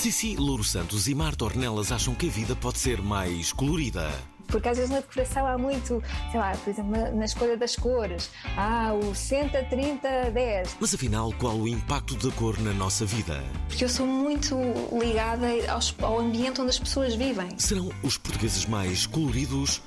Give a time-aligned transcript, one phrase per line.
[0.00, 4.10] Cici Louro Santos e Marta Ornelas acham que a vida pode ser mais colorida.
[4.46, 7.76] Porque às vezes na decoração há muito, sei lá, por exemplo, na, na escolha das
[7.76, 10.76] cores, há o 60, 30, 10.
[10.80, 13.44] Mas afinal, qual o impacto da cor na nossa vida?
[13.68, 14.56] Porque eu sou muito
[15.00, 17.48] ligada aos- ao ambiente onde as pessoas vivem.
[17.58, 19.80] Serão os portugueses mais coloridos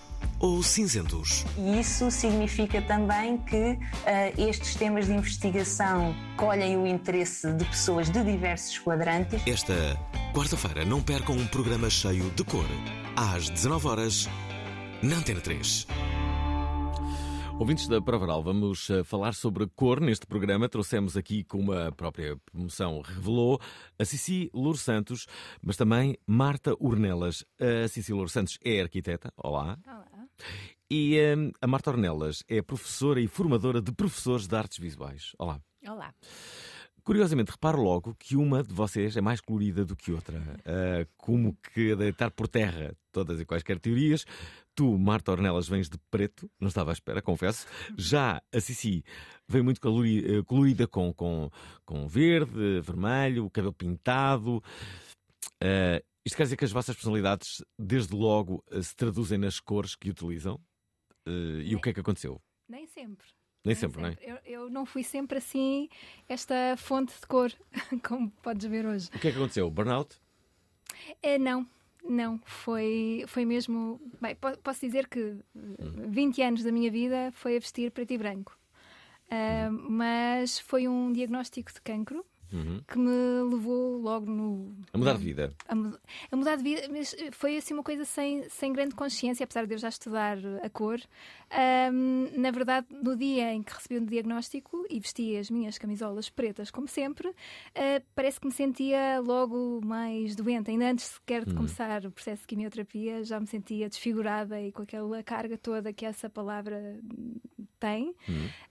[0.43, 1.45] ou cinzentos?
[1.57, 8.09] E isso significa também que ah, estes temas de investigação colhem o interesse de pessoas
[8.09, 9.41] de diversos quadrantes.
[9.47, 9.73] Esta
[10.35, 12.65] quarta-feira não percam um programa cheio de cor.
[13.15, 14.27] Às 19 horas
[15.01, 15.87] na Antena 3.
[17.57, 20.67] Ouvintes da Provaral, vamos eh, falar sobre cor neste programa.
[20.67, 23.61] Trouxemos aqui, como a própria promoção revelou,
[23.97, 25.27] a Cici Louro Santos,
[25.61, 27.45] mas também Marta Ornelas.
[27.83, 29.77] A Cici Louro Santos é arquiteta, olá.
[29.87, 30.12] Olá.
[30.89, 35.31] E eh, a Marta Ornelas é professora e formadora de professores de artes visuais.
[35.37, 35.59] Olá.
[35.87, 36.13] Olá.
[37.03, 40.41] Curiosamente, reparo logo que uma de vocês é mais colorida do que outra.
[40.65, 44.25] Ah, como que deitar por terra todas e quaisquer teorias.
[44.73, 47.67] Tu, Marta Ornelas, vens de preto, não estava à espera, confesso.
[47.97, 49.03] Já a Cici
[49.47, 51.51] vem muito eh, colorida com, com,
[51.85, 54.63] com verde, vermelho, o cabelo pintado.
[55.61, 59.95] Ah, isto quer dizer que as vossas personalidades, desde logo, eh, se traduzem nas cores
[59.95, 60.59] que utilizam?
[61.25, 62.41] Eh, e o que é que aconteceu?
[62.67, 63.27] Nem sempre.
[63.65, 64.17] Nem sempre, não é?
[64.21, 65.87] Eu, eu não fui sempre assim,
[66.27, 67.51] esta fonte de cor,
[68.07, 69.07] como podes ver hoje.
[69.07, 69.69] O que é que aconteceu?
[69.71, 70.17] Burnout?
[71.21, 71.65] É, não,
[72.03, 72.39] não.
[72.45, 74.01] Foi, foi mesmo.
[74.21, 75.19] Bem, po- posso dizer que
[75.55, 78.57] eh, 20 anos da minha vida foi a vestir preto e branco.
[79.31, 82.83] Ah, mas foi um diagnóstico de cancro Uhum.
[82.87, 83.09] que me
[83.49, 84.75] levou logo no.
[84.93, 85.53] A mudar de vida.
[85.67, 85.73] a,
[86.31, 89.73] a mudar de vida, mas foi assim uma coisa sem, sem grande consciência, apesar de
[89.73, 90.99] eu já estudar a cor.
[91.49, 96.29] Ahm, na verdade, no dia em que recebi o diagnóstico e vesti as minhas camisolas
[96.29, 97.33] pretas, como sempre,
[97.75, 100.69] ah, parece que me sentia logo mais doente.
[100.69, 104.83] Ainda antes sequer de começar o processo de quimioterapia, já me sentia desfigurada e com
[104.83, 106.99] aquela carga toda que essa palavra
[107.79, 108.15] tem.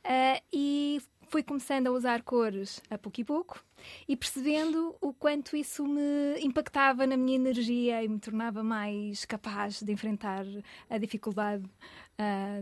[0.05, 1.01] Ah, e
[1.33, 3.65] fui começando a usar cores a pouco e pouco
[4.07, 9.83] e percebendo o quanto isso me impactava na minha energia e me tornava mais capaz
[9.83, 10.45] de enfrentar
[10.91, 11.65] a dificuldade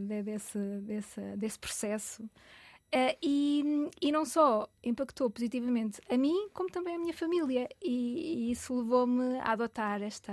[0.07, 2.23] de- desse, desse, desse processo.
[2.93, 7.69] Ah, e, e não só impactou positivamente a mim, como também a minha família.
[7.81, 10.33] E, e isso levou-me a adotar esta,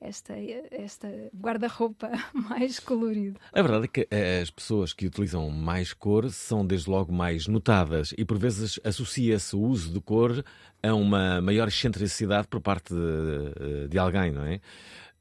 [0.00, 0.34] esta,
[0.70, 3.38] esta guarda-roupa mais colorido.
[3.52, 4.08] A verdade é que
[4.42, 9.54] as pessoas que utilizam mais cor são desde logo mais notadas e por vezes associa-se
[9.54, 10.42] o uso de cor
[10.82, 14.60] a uma maior excentricidade por parte de, de alguém, não é?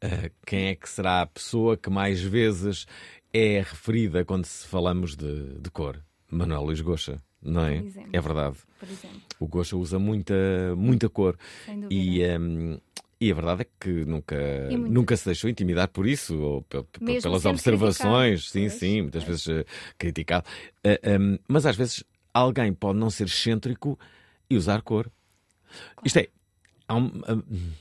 [0.02, 2.86] Eh, Quem é que será a pessoa que mais vezes
[3.34, 6.02] é referida quando falamos de, de cor?
[6.32, 7.84] Manuel Luís Goxa, não é?
[8.14, 8.58] É verdade.
[9.40, 10.34] O Goxa usa muita,
[10.78, 11.38] muita cor.
[11.92, 12.80] E, hum,
[13.20, 14.36] e a verdade é que nunca,
[14.90, 16.62] nunca se deixou intimidar por isso, ou
[17.22, 19.66] pelas observações, sim, sim, muitas vezes eh,
[19.98, 20.48] criticado.
[20.84, 22.04] Eh, hum, mas às vezes
[22.34, 24.00] alguém pode não ser excêntrico
[24.50, 25.12] e usar cor.
[26.04, 26.28] Isto é,
[26.88, 27.72] há, um- hum,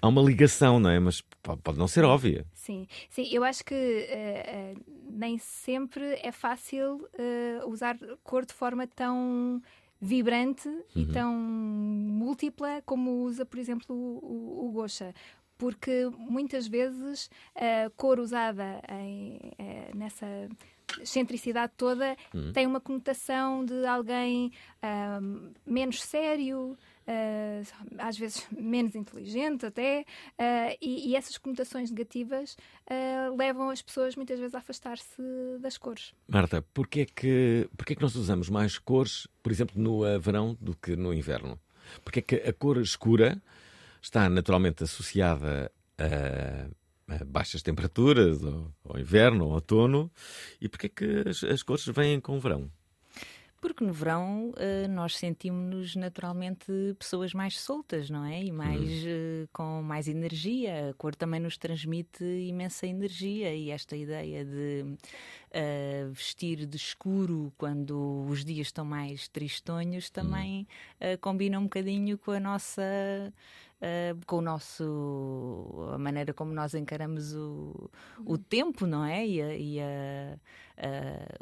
[0.00, 0.98] há uma ligação, não é?
[0.98, 2.46] Mas pode, não ser óbvia.
[2.54, 4.74] Sim, sim, eu acho que eh, eh,
[5.10, 9.62] nem sempre é fácil eh, usar cor de forma tão
[10.00, 15.12] vibrante e tão múltipla como usa, por exemplo, o, o, o Gosha.
[15.56, 19.40] Porque muitas vezes a cor usada em,
[19.92, 20.48] nessa
[21.00, 22.16] excentricidade toda
[22.54, 25.18] tem uma conotação de alguém ah,
[25.66, 26.78] menos sério,
[27.98, 30.04] às vezes menos inteligente até,
[30.38, 32.56] ah, e, e essas conotações negativas
[32.88, 35.22] ah, levam as pessoas muitas vezes a afastar-se
[35.60, 36.12] das cores.
[36.26, 40.18] Marta, porquê é que, porquê é que nós usamos mais cores, por exemplo, no eh,
[40.18, 41.58] verão do que no inverno?
[42.04, 43.40] Porque é que a cor escura
[44.02, 46.68] está naturalmente associada a eh,
[47.26, 50.10] baixas temperaturas, ou, ou inverno, ou outono.
[50.60, 52.70] E porquê é que as, as cores vêm com o verão?
[53.60, 56.66] Porque no verão uh, nós sentimos-nos naturalmente
[56.96, 58.44] pessoas mais soltas, não é?
[58.44, 60.90] E mais uh, com mais energia.
[60.90, 67.52] A cor também nos transmite imensa energia e esta ideia de uh, vestir de escuro
[67.58, 70.66] quando os dias estão mais tristonhos também
[71.20, 72.82] combina um bocadinho com a nossa
[73.80, 77.90] uh, com o nosso a maneira como nós encaramos o,
[78.24, 79.26] o tempo, não é?
[79.26, 80.38] E, a, e a,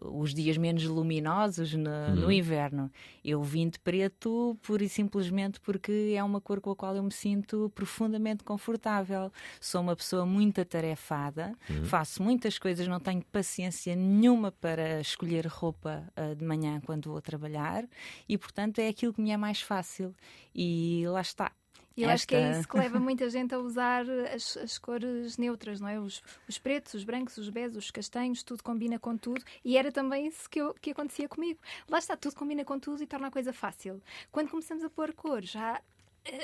[0.02, 2.14] os dias menos luminosos no, uhum.
[2.14, 2.90] no, inverno.
[3.24, 7.02] Eu vim de preto pura e simplesmente porque é uma cor com a qual eu
[7.02, 9.30] me sinto profundamente confortável.
[9.60, 11.84] Sou uma pessoa muito atarefada, uhum.
[11.84, 17.20] faço muitas coisas, não tenho paciência nenhuma para escolher roupa uh, de manhã quando vou
[17.20, 17.84] trabalhar
[18.28, 20.14] e, portanto, é aquilo que me é mais fácil.
[20.54, 21.52] E lá está
[21.96, 22.14] e eu Esta...
[22.14, 25.88] acho que é isso que leva muita gente a usar as, as cores neutras, não
[25.88, 25.98] é?
[25.98, 29.42] Os, os, pretos, os brancos, os beijos, os castanhos, tudo combina com tudo.
[29.64, 31.58] E era também isso que, eu, que acontecia comigo.
[31.88, 34.02] Lá está, tudo combina com tudo e torna a coisa fácil.
[34.30, 35.80] Quando começamos a pôr cores, já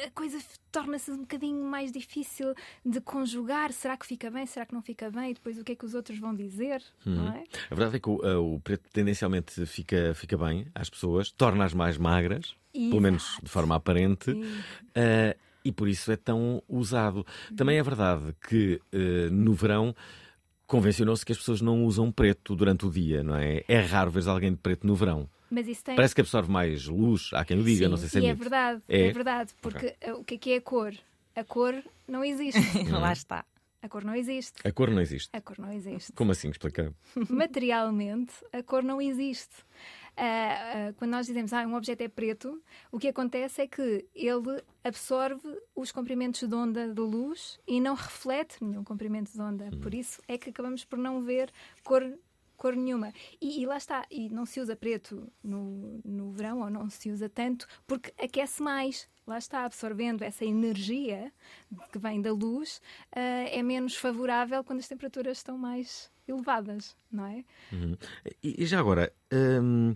[0.06, 0.38] a coisa
[0.70, 3.72] torna-se um bocadinho mais difícil de conjugar.
[3.72, 4.46] Será que fica bem?
[4.46, 5.30] Será que não fica bem?
[5.30, 6.82] E depois o que é que os outros vão dizer?
[7.04, 7.28] Uhum.
[7.28, 7.44] É?
[7.70, 11.74] A verdade é que o, uh, o, preto tendencialmente fica, fica bem às pessoas, torna-as
[11.74, 12.90] mais magras, Exato.
[12.90, 14.30] pelo menos de forma aparente.
[14.30, 17.24] Uh, e por isso é tão usado.
[17.56, 19.94] Também é verdade que uh, no verão
[20.66, 23.62] convencionou-se que as pessoas não usam preto durante o dia, não é?
[23.68, 25.28] É raro ver alguém de preto no verão.
[25.50, 25.94] Mas isso tem...
[25.94, 28.26] Parece que absorve mais luz, há quem o diga, Sim, não sei se é e
[28.26, 30.12] é verdade, é, é verdade, porque okay.
[30.12, 30.94] o que é que é a cor?
[31.36, 31.74] A cor
[32.08, 32.58] não existe.
[32.90, 33.44] Lá está.
[33.82, 34.66] A cor não existe.
[34.66, 35.28] A cor não existe.
[35.32, 36.12] A cor não existe.
[36.12, 36.48] Como assim?
[36.48, 36.94] Explica.
[37.28, 39.56] Materialmente, a cor não existe.
[40.12, 44.62] Uh, quando nós dizemos ah, um objeto é preto, o que acontece é que ele
[44.84, 49.70] absorve os comprimentos de onda de luz e não reflete nenhum comprimento de onda.
[49.72, 49.80] Hum.
[49.80, 51.50] Por isso é que acabamos por não ver
[51.82, 52.02] cor
[52.62, 53.12] cor nenhuma.
[53.40, 57.10] E, e, lá está, e não se usa preto no, no verão, ou não se
[57.10, 59.08] usa tanto, porque aquece mais.
[59.26, 61.32] Lá está, absorvendo essa energia
[61.90, 62.80] que vem da luz,
[63.10, 67.44] uh, é menos favorável quando as temperaturas estão mais elevadas, não é?
[67.72, 67.96] Uhum.
[68.42, 69.94] E, e, já agora, hum,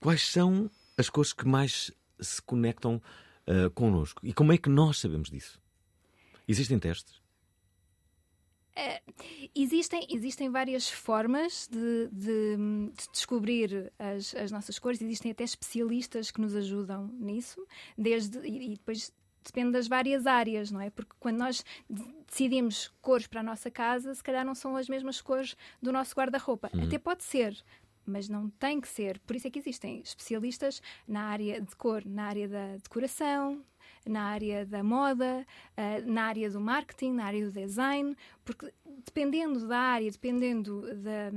[0.00, 1.90] quais são as cores que mais
[2.20, 3.00] se conectam
[3.46, 4.24] uh, connosco?
[4.24, 5.60] E como é que nós sabemos disso?
[6.46, 7.22] Existem testes?
[8.74, 9.02] É,
[9.54, 16.30] existem, existem várias formas de, de, de descobrir as, as, nossas cores, existem até especialistas
[16.30, 17.62] que nos ajudam nisso,
[17.98, 19.12] desde, e, e depois
[19.44, 20.90] depende das várias áreas, não é?
[20.90, 21.64] Porque quando nós
[22.26, 26.14] decidimos cores para a nossa casa, se calhar não são as mesmas cores do nosso
[26.14, 26.70] guarda-roupa.
[26.74, 26.84] Uhum.
[26.84, 27.56] Até pode ser,
[28.06, 29.18] mas não tem que ser.
[29.20, 33.64] Por isso é que existem especialistas na área de cor, na área da decoração,
[34.06, 35.46] na área da moda,
[35.76, 38.72] uh, na área do marketing, na área do design, porque
[39.04, 41.30] dependendo da área, dependendo da,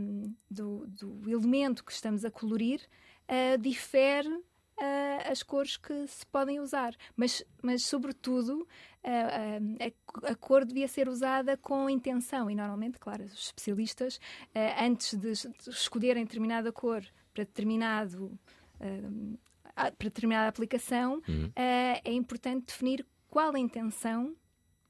[0.49, 2.81] do, do, elemento que estamos a colorir,
[3.29, 4.43] uh, difere
[4.77, 6.95] uh, as cores que se podem usar.
[7.15, 8.67] Mas, mas sobretudo,
[9.03, 14.19] a, a, cor devia ser usada com intenção e, normalmente, claro, os especialistas,
[14.81, 15.31] antes de,
[15.69, 18.37] escolherem determinada cor para determinado
[19.75, 21.47] para determinada aplicação, uhum.
[21.47, 24.35] uh, é importante definir qual a intenção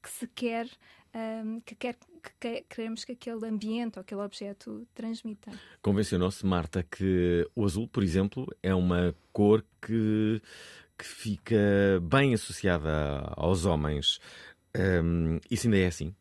[0.02, 0.68] que se quer,
[1.16, 1.96] um, que, quer
[2.40, 5.50] que queremos que aquele ambiente ou aquele objeto transmita.
[5.80, 10.42] Convencionou-se, Marta, que o azul, por exemplo, é uma cor que,
[10.98, 11.56] que fica
[12.02, 14.18] bem associada aos homens.
[14.76, 16.14] Um, isso ainda é assim?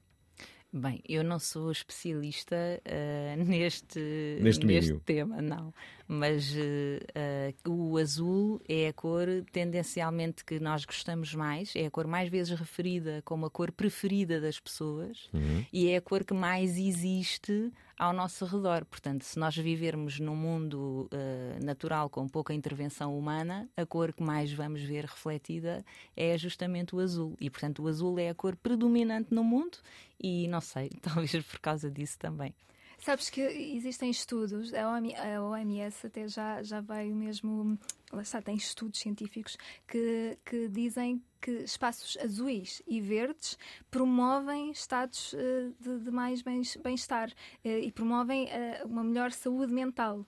[0.71, 5.73] Bem, eu não sou especialista uh, neste, neste, neste tema, não
[6.07, 11.91] mas uh, uh, o azul é a cor tendencialmente que nós gostamos mais, é a
[11.91, 15.65] cor mais vezes referida como a cor preferida das pessoas uhum.
[15.71, 18.85] e é a cor que mais existe ao nosso redor.
[18.85, 24.21] Portanto, se nós vivermos num mundo uh, natural com pouca intervenção humana, a cor que
[24.21, 25.83] mais vamos ver refletida
[26.15, 27.35] é justamente o azul.
[27.39, 29.77] E, portanto, o azul é a cor predominante no mundo
[30.21, 32.53] e, não sei, talvez por causa disso também.
[32.97, 37.77] Sabes que existem estudos, a OMS até já, já veio mesmo,
[38.11, 43.57] lá está, tem estudos científicos que, que dizem que espaços azuis e verdes
[43.91, 50.25] promovem estados uh, de, de, mais bem-estar uh, e promovem uh, uma melhor saúde mental.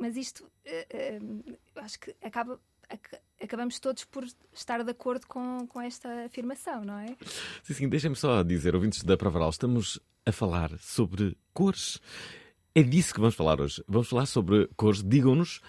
[0.00, 0.48] Mas isto,
[1.74, 2.60] acho que acaba
[3.40, 7.16] acabamos todos por estar de acordo com, com esta afirmação, não é?
[7.62, 12.00] Sim, sim, deixem-me só dizer, ouvintes da Provaral, estamos a falar sobre cores.
[12.74, 13.82] É disso que vamos falar hoje.
[13.88, 15.02] Vamos falar sobre cores.
[15.02, 15.60] Digam-nos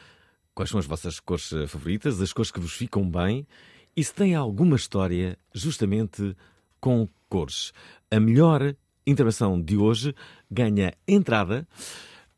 [0.53, 3.47] quais são as vossas cores eh, favoritas, as cores que vos ficam bem
[3.95, 6.35] e se têm alguma história justamente
[6.79, 7.71] com cores.
[8.11, 10.13] A melhor intervenção de hoje
[10.51, 11.67] ganha entrada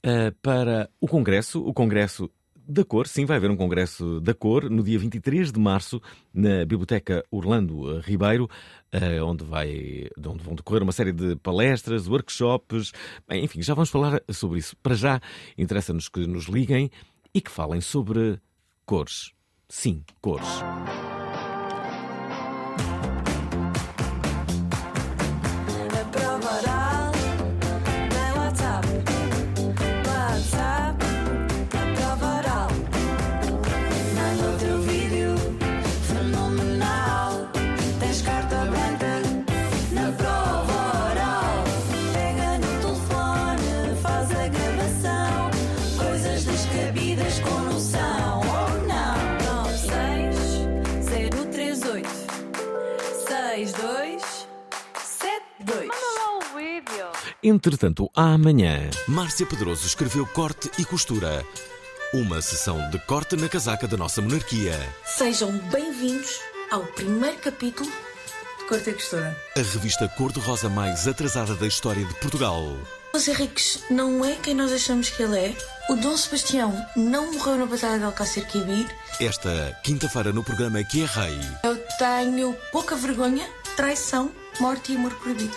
[0.05, 2.29] uh, para o Congresso, o Congresso
[2.71, 3.07] da Cor.
[3.07, 6.01] Sim, vai haver um Congresso da Cor no dia 23 de março
[6.33, 8.49] na Biblioteca Orlando Ribeiro,
[8.93, 12.91] uh, onde, vai, onde vão decorrer uma série de palestras, workshops.
[13.29, 14.75] Enfim, já vamos falar sobre isso.
[14.77, 15.21] Para já,
[15.57, 16.89] interessa-nos que nos liguem
[17.33, 18.39] e que falem sobre
[18.85, 19.31] cores.
[19.67, 20.61] Sim, cores.
[57.51, 58.89] Entretanto, amanhã.
[59.09, 61.45] Márcia Pedroso escreveu Corte e Costura.
[62.13, 64.79] Uma sessão de corte na casaca da nossa monarquia.
[65.05, 66.39] Sejam bem-vindos
[66.71, 67.91] ao primeiro capítulo
[68.57, 69.37] de Corte e Costura.
[69.57, 72.63] A revista cor-de-rosa mais atrasada da história de Portugal.
[73.13, 75.55] Os Henriques não é quem nós achamos que ele é.
[75.89, 78.87] O Dom Sebastião não morreu na Batalha de Alcácer Quibir.
[79.19, 81.37] Esta quinta-feira no programa Que é Rei.
[81.63, 84.31] Eu tenho pouca vergonha, traição,
[84.61, 85.53] morte e amor proibido.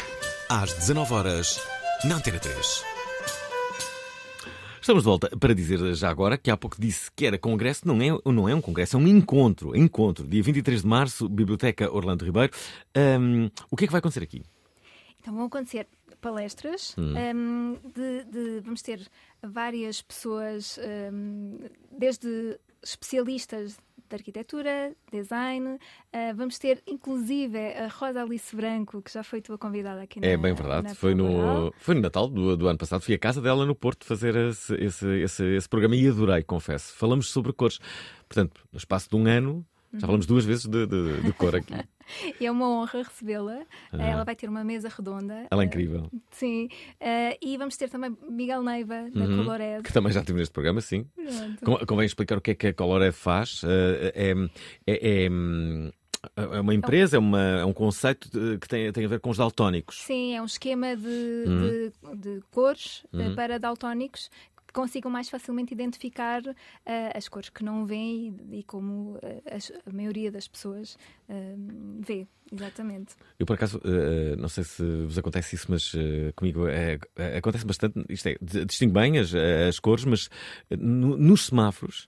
[0.49, 1.61] Às 19 horas
[2.09, 2.85] na Antena 3.
[4.81, 8.03] Estamos de volta para dizer já agora que há pouco disse que era congresso, não
[8.03, 9.75] é, não é um congresso, é um encontro.
[9.75, 12.53] Encontro, dia 23 de março, Biblioteca Orlando Ribeiro.
[12.95, 14.43] Um, o que é que vai acontecer aqui?
[15.19, 15.87] Então vão acontecer
[16.21, 16.95] palestras.
[16.99, 17.15] Hum.
[17.17, 19.01] Um, de, de, vamos ter
[19.43, 20.79] várias pessoas,
[21.11, 21.59] um,
[21.91, 25.75] desde especialistas de arquitetura, design.
[25.75, 30.27] Uh, vamos ter, inclusive, a Rosa Alice Branco, que já foi tua convidada aqui na
[30.27, 30.95] É bem verdade.
[30.95, 33.03] Foi no, foi no Natal do, do ano passado.
[33.03, 36.95] Fui à casa dela no Porto fazer esse, esse, esse, esse programa e adorei, confesso.
[36.95, 37.79] Falamos sobre cores.
[38.29, 41.75] Portanto, no espaço de um ano, já falamos duas vezes de, de, de cor aqui.
[42.41, 43.63] é uma honra recebê-la.
[43.93, 44.03] Ah.
[44.03, 45.47] Ela vai ter uma mesa redonda.
[45.51, 46.11] Ela é incrível.
[46.13, 46.69] Uh, sim.
[47.01, 49.83] Uh, e vamos ter também Miguel Neiva, da uhum, Colored.
[49.83, 51.07] Que também já tive neste programa, sim.
[51.61, 51.87] Pronto.
[51.87, 53.63] Convém explicar o que é que a Colored faz.
[53.63, 53.67] Uh,
[54.15, 54.35] é,
[54.87, 55.29] é, é
[56.37, 59.37] é uma empresa, é, uma, é um conceito que tem, tem a ver com os
[59.37, 60.01] daltónicos.
[60.01, 62.13] Sim, é um esquema de, uhum.
[62.13, 63.35] de, de, cores uhum.
[63.35, 64.31] para daltónicos
[64.75, 66.55] consigam mais facilmente identificar uh,
[67.15, 72.27] as cores que não veem e, como uh, a, a, maioria das pessoas uh, vê.
[72.53, 73.15] Exatamente.
[73.39, 73.81] Eu, por acaso,
[74.39, 75.93] não sei se vos acontece isso, mas
[76.37, 76.99] comigo é,
[77.39, 78.05] acontece bastante.
[78.09, 80.29] Isto é, distingo bem as, as cores, mas
[80.71, 82.07] no, nos semáforos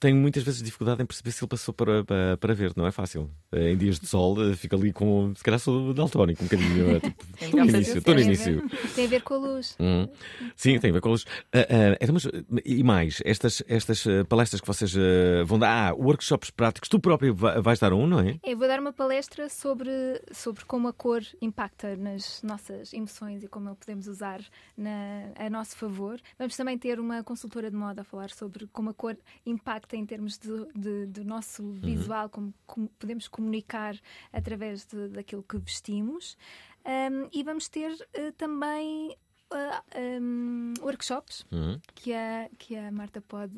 [0.00, 2.92] tenho muitas vezes dificuldade em perceber se ele passou para, para, para verde, não é
[2.92, 3.30] fácil.
[3.52, 5.32] Eh, em dias de sol, eh, fica ali com.
[5.34, 6.96] Se calhar sou daltónico um bocadinho.
[6.96, 7.98] É, tipo, estou no início.
[7.98, 8.68] Estou no início.
[8.94, 9.76] Tem a ver com a luz.
[9.80, 10.08] Hum.
[10.54, 11.22] Sim, tem a ver com a luz.
[11.22, 12.28] Uh, uh, mas,
[12.64, 17.34] e mais, estas, estas palestras que vocês uh, vão dar, ah, workshops práticos, tu próprio
[17.34, 18.38] vais dar um, não é?
[18.44, 19.90] Eu vou dar uma palestra sobre,
[20.32, 24.40] sobre como a cor impacta nas nossas emoções e como a podemos usar
[24.76, 26.20] na, a nosso favor.
[26.38, 29.96] Vamos também ter uma consultora de moda a falar sobre como a cor impacta impacta
[29.96, 31.72] em termos de, de, do nosso uhum.
[31.72, 32.28] visual, uhum.
[32.28, 33.96] como, como, podemos comunicar
[34.32, 36.36] através de, daquilo que vestimos.
[36.84, 39.16] Um, e vamos ter uh, também
[39.52, 41.80] uh, um, workshops uhum.
[41.94, 43.54] que, a, que a Marta pode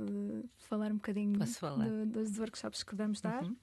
[0.57, 3.43] falar um bocadinho do, dos workshops que vamos dar.
[3.43, 3.57] Uhum.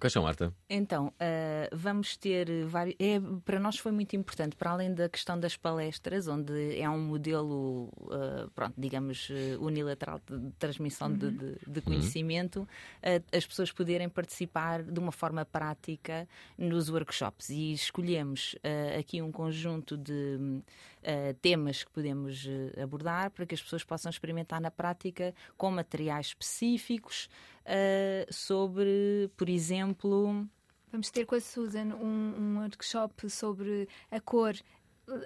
[0.00, 0.50] Quais são, Marta?
[0.68, 2.96] Então, uh, vamos ter vários.
[2.98, 6.98] É, para nós foi muito importante, para além da questão das palestras, onde é um
[6.98, 11.18] modelo, uh, pronto, digamos, uh, unilateral de transmissão uhum.
[11.18, 13.20] de, de, de, conhecimento, uhum.
[13.30, 16.26] as pessoas poderem participar de uma forma prática
[16.56, 17.50] nos workshops.
[17.50, 18.56] E escolhemos
[18.98, 20.62] aqui um conjunto de
[21.42, 22.48] temas que podemos
[22.82, 27.28] abordar para que as pessoas possam experimentar na prática com materiais específicos
[27.70, 30.46] uh, sobre, por exemplo.
[30.90, 34.54] Vamos ter com a Susan um, um workshop sobre a cor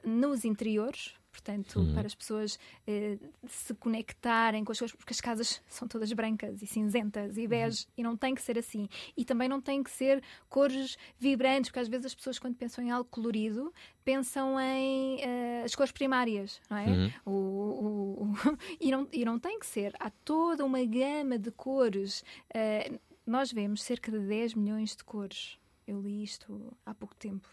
[0.04, 1.94] nos interiores, portanto, uhum.
[1.94, 6.62] para as pessoas eh, se conectarem com as coisas, porque as casas são todas brancas
[6.62, 7.92] e cinzentas e bege, uhum.
[7.96, 8.88] e não tem que ser assim.
[9.16, 12.84] E também não tem que ser cores vibrantes, porque às vezes as pessoas, quando pensam
[12.84, 13.74] em algo colorido,
[14.04, 16.86] pensam em uh, as cores primárias, não é?
[16.86, 17.12] Uhum.
[17.26, 19.92] O, o, o, e, não, e não tem que ser.
[19.98, 22.22] Há toda uma gama de cores.
[22.54, 25.58] Uh, nós vemos cerca de 10 milhões de cores.
[25.84, 27.48] Eu li isto há pouco tempo.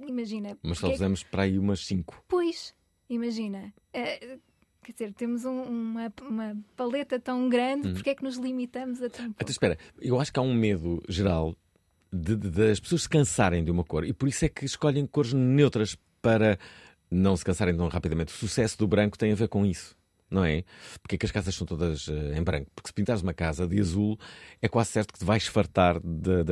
[0.00, 0.58] Imagina.
[0.62, 1.30] Mas só usamos é...
[1.30, 2.24] para aí umas 5.
[2.28, 2.74] Pois,
[3.08, 3.72] Imagina.
[3.94, 4.40] Uh,
[4.82, 7.94] quer dizer, temos um, uma, uma, paleta tão grande, hum.
[7.94, 9.36] porque é que nos limitamos a tão pouco?
[9.40, 11.56] Então, espera, eu acho que há um medo geral
[12.12, 15.06] de, de, das pessoas se cansarem de uma cor e por isso é que escolhem
[15.06, 16.58] cores neutras para
[17.10, 18.32] não se cansarem tão rapidamente.
[18.32, 19.96] O sucesso do branco tem a ver com isso.
[20.30, 20.64] Não é?
[21.00, 22.68] Porque é que as casas são todas uh, em branco?
[22.74, 24.18] Porque se pintares uma casa de azul,
[24.60, 26.42] é quase certo que te vais fartar da,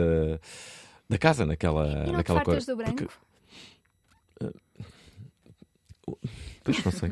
[1.08, 2.60] da, casa naquela, e não naquela te cor.
[2.60, 2.96] do branco?
[2.96, 3.14] Porque,
[6.64, 7.10] Pois não sei.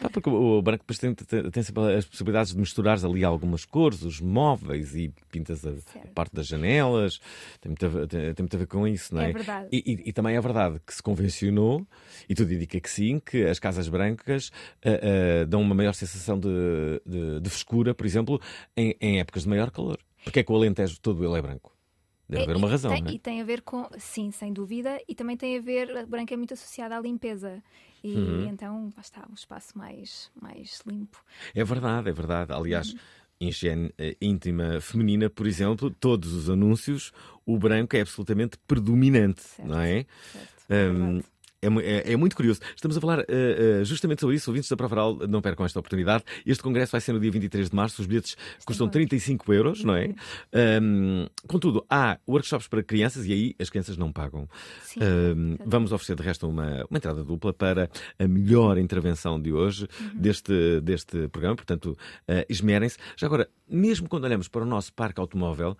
[0.00, 3.64] Pá, porque o branco depois tem, tem- tem sempre as possibilidades de misturar ali algumas
[3.64, 7.18] cores, os móveis e pintas a, a parte das janelas.
[7.60, 9.30] Tem muito, a, ver- tem, tem muito a ver com isso, não é?
[9.30, 9.68] É verdade.
[9.72, 11.86] E, e- e também é verdade que se convencionou,
[12.28, 14.50] e tudo indica que sim, que as casas brancas
[14.84, 14.88] ah,
[15.42, 16.48] ah, dão uma maior sensação de,
[17.06, 18.40] de, de frescura, por exemplo,
[18.76, 19.98] em, em épocas de maior calor.
[20.24, 21.72] Porque é que o Alentejo todo ele é branco?
[22.28, 23.14] Deve É, haver uma razão, tem, não é?
[23.14, 26.32] E tem a ver com, sim, sem dúvida, e também tem a ver, a branca
[26.32, 27.62] é muito associada à limpeza.
[28.04, 28.48] E Uhum.
[28.48, 31.22] então, lá está, um espaço mais, mais limpo.
[31.54, 32.52] É verdade, é verdade.
[32.52, 32.94] Aliás,
[33.40, 37.12] em higiene eh, íntima feminina, por exemplo, todos os anúncios,
[37.46, 39.68] o branco é absolutamente predominante, Certo.
[39.68, 40.04] não é?
[40.32, 40.48] Certo?
[40.68, 41.24] Verdade.
[41.62, 41.68] É,
[42.08, 42.60] é- é muito curioso.
[42.74, 44.50] Estamos a falar eh, eh, justamente sobre isso.
[44.50, 46.24] Ouvintes da Prova Oral, não percam esta oportunidade.
[46.44, 48.02] Este congresso vai ser no dia 23 de março.
[48.02, 48.90] Os bilhetes custam bom.
[48.90, 50.12] 35 euros, não é?
[50.82, 54.48] Hum, contudo, há workshops para crianças e aí as crianças não pagam.
[54.82, 55.70] Sim, Hum, exato.
[55.70, 57.88] vamos oferecer de resto uma, uma entrada dupla para
[58.18, 61.54] a melhor intervenção de hoje deste, deste programa.
[61.56, 61.96] Portanto,
[62.28, 62.98] uh, esmerem-se.
[63.16, 65.76] Já agora, mesmo quando olhamos para o nosso parque automóvel,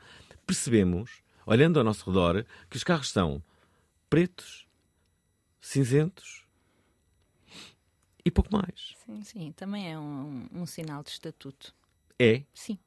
[0.47, 1.11] percebemos,
[1.45, 3.43] olhando ao nosso redor, que os carros são
[4.09, 4.67] pretos,
[5.63, 6.45] cinzentos
[8.25, 8.95] e pouco mais.
[9.07, 9.23] Sim.
[9.23, 11.75] Sim, também é um, um sinal de estatuto.
[12.19, 12.43] É.
[12.53, 12.79] Sim.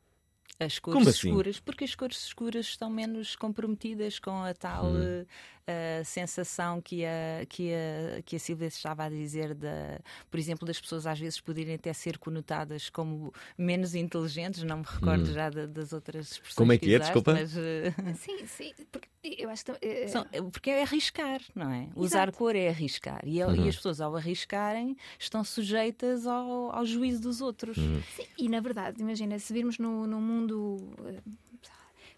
[0.60, 1.30] As Como cores assim?
[1.30, 5.26] escuras, porque as cores escuras estão menos comprometidas com a tal Hum.
[5.68, 10.66] Eh, sensação que a, que, a, que a Silvia estava a dizer, da, por exemplo,
[10.68, 15.50] das pessoas às vezes poderem até ser conotadas como menos inteligentes, não me recordo já
[15.50, 16.58] da- das outras expressões Hum.
[16.58, 16.98] Como é que é?
[16.98, 17.34] usaste, Desculpa.
[17.34, 20.08] mas, eh, Sim, sim, porque eu acho que.
[20.08, 21.90] são- porque é arriscar, não é?
[21.96, 22.38] Usar Exato.
[22.38, 23.22] cor é arriscar.
[23.26, 23.66] E, Uhum.
[23.66, 27.78] e as pessoas, ao arriscarem, estão sujeitas ao, ao juízo dos outros.
[27.78, 28.02] Uhum.
[28.16, 30.94] Sim, e na verdade, imagina, se virmos no, no mundo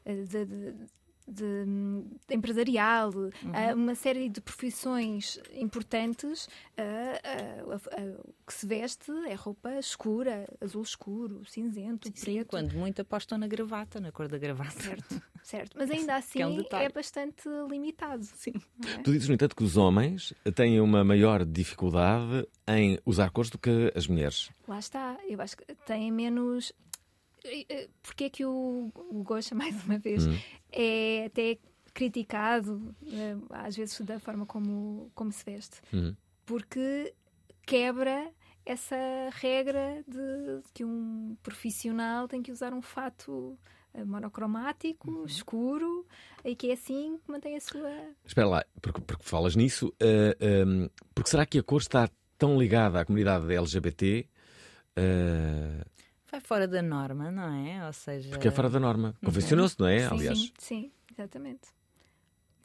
[0.05, 0.73] eh, de, de-
[1.27, 1.65] de-
[2.27, 3.11] de empresarial,
[3.53, 6.47] há uma série de profissões importantes,
[7.65, 12.47] o que se veste é roupa escura, azul escuro, cinzento, Sim, preto.
[12.49, 14.71] quando muito apostam na gravata, na cor da gravata.
[14.71, 15.77] Certo, certo.
[15.77, 18.23] Mas ainda assim Que é um é, bastante limitado.
[18.23, 18.53] Sim.
[18.85, 19.01] é?
[19.01, 23.57] Tu dizes, no entanto, que os homens têm uma maior dificuldade em usar cores do
[23.57, 24.49] que as mulheres.
[24.67, 26.71] Lá está, eu acho que têm menos.
[27.47, 30.23] Eh, eh, Porque é que o, o Gosha, mais uma vez,
[30.71, 31.57] é até
[31.93, 35.81] criticado, eh, às vezes da forma como, como se veste?
[35.91, 36.15] Uhum.
[36.45, 37.13] Porque
[37.65, 38.31] quebra
[38.65, 38.95] essa
[39.31, 43.57] regra de que um profissional tem que usar um fato
[43.93, 46.05] eh, monocromático, escuro,
[46.45, 47.91] e que é assim que mantém a sua.
[48.25, 52.59] Espera lá, porque, porque falas nisso, ah, ahm, porque será que a cor está tão
[52.59, 54.27] ligada à comunidade LGBT?
[56.31, 57.85] Vai fora da norma, não é?
[57.87, 58.29] Ou seja.
[58.31, 59.15] porque é fora da norma.
[59.23, 59.99] Convencionou-se, não é?
[60.07, 61.69] Sim, Aliás, sim, sim, exatamente.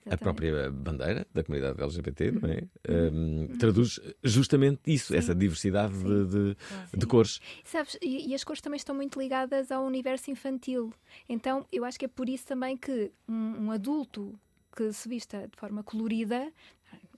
[0.04, 0.18] a Exatamente.
[0.24, 2.64] própria bandeira da comunidade LGBT, não é?
[2.88, 6.56] Ahm, traduz justamente isso, essa diversidade de, de-
[6.98, 7.40] de cores.
[7.62, 10.92] Sabes, e, e as cores também estão muito ligadas ao universo infantil.
[11.28, 14.36] Então, eu acho que é por isso também que um, um adulto
[14.74, 16.52] que se vista de forma colorida,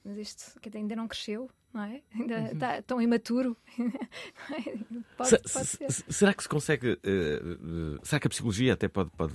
[0.05, 2.01] mas este que ainda não cresceu, não é?
[2.15, 3.57] Ainda está tão imaturo.
[5.17, 5.93] pode, Se- pode se- ser.
[5.93, 6.93] se- será que se consegue.
[7.03, 9.35] eh, eh, será que a psicologia até pode, pode,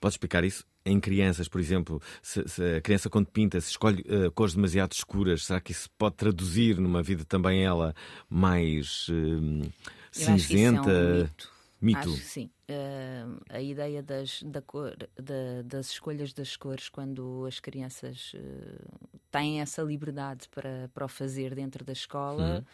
[0.00, 0.64] pode explicar isso?
[0.86, 4.92] Em crianças, por exemplo, se, se a criança quando pinta se escolhe eh, cores demasiado
[4.92, 7.94] escuras, será que isso pode traduzir numa vida também ela
[8.28, 11.14] mais eh, Eu acho que isso é um cinzenta?
[11.22, 11.52] mito.
[11.80, 11.98] Mito.
[12.00, 12.50] Acho que sim.
[12.68, 18.96] Ah, a ideia das, da cor, da- das escolhas das cores, quando as crianças ah,
[19.30, 22.64] têm essa liberdade para, para o fazer dentro da escola,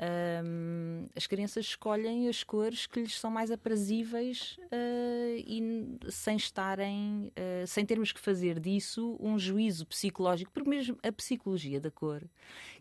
[0.00, 7.32] ah, as crianças escolhem as cores que lhes são mais aprazíveis ah, e sem estarem,
[7.36, 12.22] ah, sem termos que fazer disso um juízo psicológico, porque mesmo a psicologia da cor,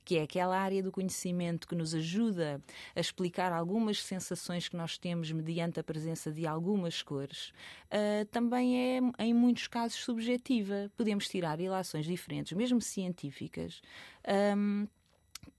[0.06, 2.62] que é aquela área do conhecimento que nos ajuda
[2.96, 7.52] a explicar algumas sensações que nós temos mediante a presença de algumas cores,
[7.90, 10.92] ah, também é, em muitos casos, subjetiva.
[10.96, 13.82] Podemos tirar ilações diferentes, mesmo científicas.
[14.24, 14.88] ahm,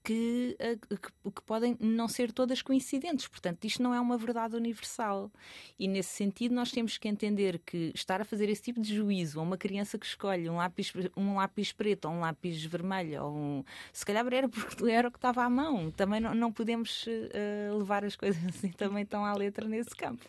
[0.05, 0.57] que,
[0.89, 3.27] que- que podem não ser todas coincidentes.
[3.29, 5.31] Portanto, isto não é uma verdade universal.
[5.79, 9.41] E nesse sentido, nós temos que entender que estar a fazer esse tipo de juízo
[9.41, 13.37] a uma criança que escolhe um lápis, um lápis preto ou um lápis vermelho, ou
[13.37, 15.91] um, se calhar era porque era o que estava à mão.
[15.91, 20.25] Também não, não podemos eh, levar as coisas assim também tão à letra nesse campo.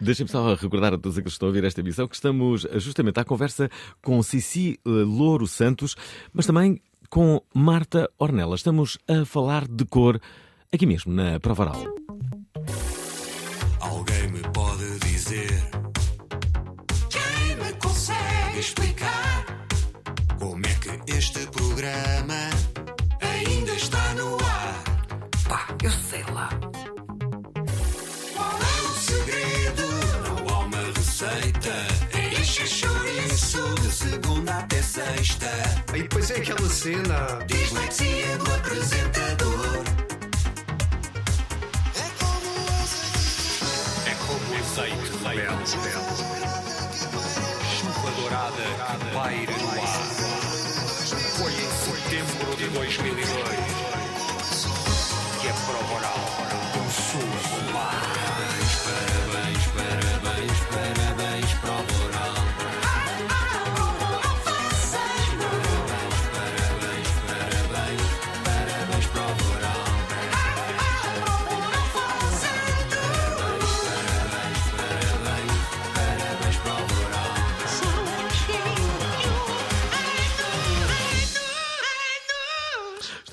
[0.00, 2.80] Deixem-me só recordar a todos aqueles que estão a ouvir esta emissão que estamos eh,
[2.80, 3.70] justamente à conversa
[4.02, 5.94] com Cici Louro Santos,
[6.32, 6.80] mas também
[7.14, 8.56] com Marta Ornella.
[8.56, 10.20] Estamos a falar de cor
[10.72, 11.84] aqui mesmo, na Provaral.
[13.78, 15.70] Alguém me pode dizer
[17.08, 19.46] Quem me consegue explicar
[20.40, 22.53] Como é que este programa
[33.54, 35.46] De segunda até sexta.
[35.94, 37.38] E depois é aquela cena.
[37.46, 39.84] Dislexia do apresentador.
[41.94, 42.58] É como
[44.06, 45.66] É como azeite belo,
[47.78, 48.64] Chuva dourada
[48.98, 50.02] que paira no ar.
[51.36, 53.93] Foi em setembro de 2002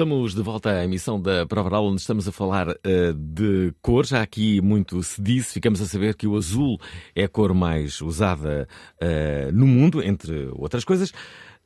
[0.01, 4.03] Estamos de volta à emissão da Prova onde estamos a falar eh, de cor.
[4.03, 6.81] Já aqui muito se disse, ficamos a saber que o azul
[7.15, 8.67] é a cor mais usada
[8.99, 11.13] eh, no mundo, entre outras coisas.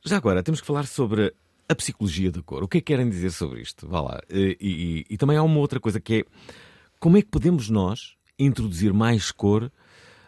[0.03, 1.33] Já agora, temos que falar sobre
[1.69, 2.61] a psicologia da cor.
[2.61, 3.87] O que é que querem dizer sobre isto?
[3.87, 4.19] Vá lá.
[4.29, 4.69] Eh, e,
[4.99, 6.25] e- e também há uma outra coisa que é
[6.99, 9.71] como é que podemos nós introduzir mais cor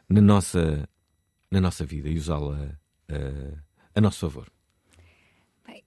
[0.07, 0.87] na nossa,
[1.51, 2.69] na nossa vida e usá-la
[3.09, 3.53] eh,
[3.93, 4.47] a nosso favor?
[5.67, 5.83] Bem,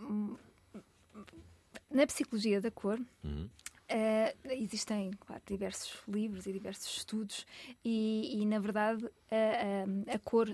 [0.00, 0.34] hum,
[1.94, 2.98] na psicologia da cor
[3.88, 7.46] eh, existem claro, diversos livros e diversos estudos
[7.84, 10.48] e, e, na verdade a, a- a cor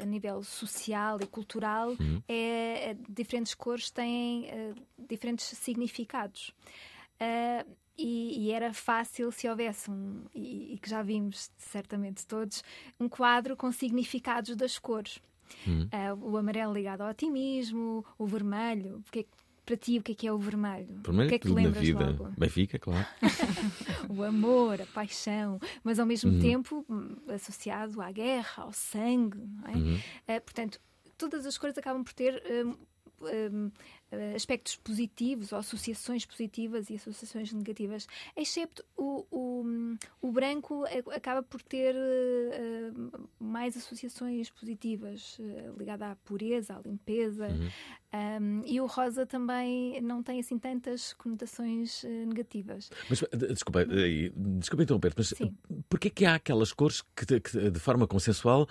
[0.00, 1.92] a nível social e cultural
[2.28, 6.52] é, é- diferentes cores têm eh, diferentes significados.
[7.20, 7.64] Eh,
[7.96, 12.64] e, e era fácil se houvesse um, e, e que já vimos certamente todos,
[12.98, 15.20] um quadro com significados das cores.
[15.92, 19.02] Ah, o amarelo ligado ao otimismo, o vermelho.
[19.04, 19.26] Porque,
[19.64, 21.00] para ti, o que é que é o vermelho?
[21.02, 22.06] Primeiro o que é que tudo na vida.
[22.18, 22.32] logo?
[22.36, 23.06] Benfica, claro.
[24.08, 26.38] O amor, a paixão, mas ao mesmo Uhum.
[26.40, 29.38] tempo hum, associado à guerra, ao sangue.
[29.38, 29.76] Não é?
[29.76, 29.98] Uhum.
[30.28, 30.80] Ah, portanto,
[31.16, 32.74] todas as cores acabam por ter hum,
[33.22, 33.70] ah,
[34.34, 41.62] aspectos positivos ou associações positivas e associações negativas, excepto o, o, o branco acaba por
[41.62, 47.48] ter ah, mais associações positivas ah, ligada à pureza, à limpeza.
[47.48, 47.68] Uhum.
[48.14, 52.90] Um, e o rosa também não tem assim tantas conotações eh, negativas.
[53.08, 55.56] Mas de- desculpa, eh, desculpa interromper, mas Sim.
[55.88, 58.68] porquê que há aquelas cores que, de- que de forma consensual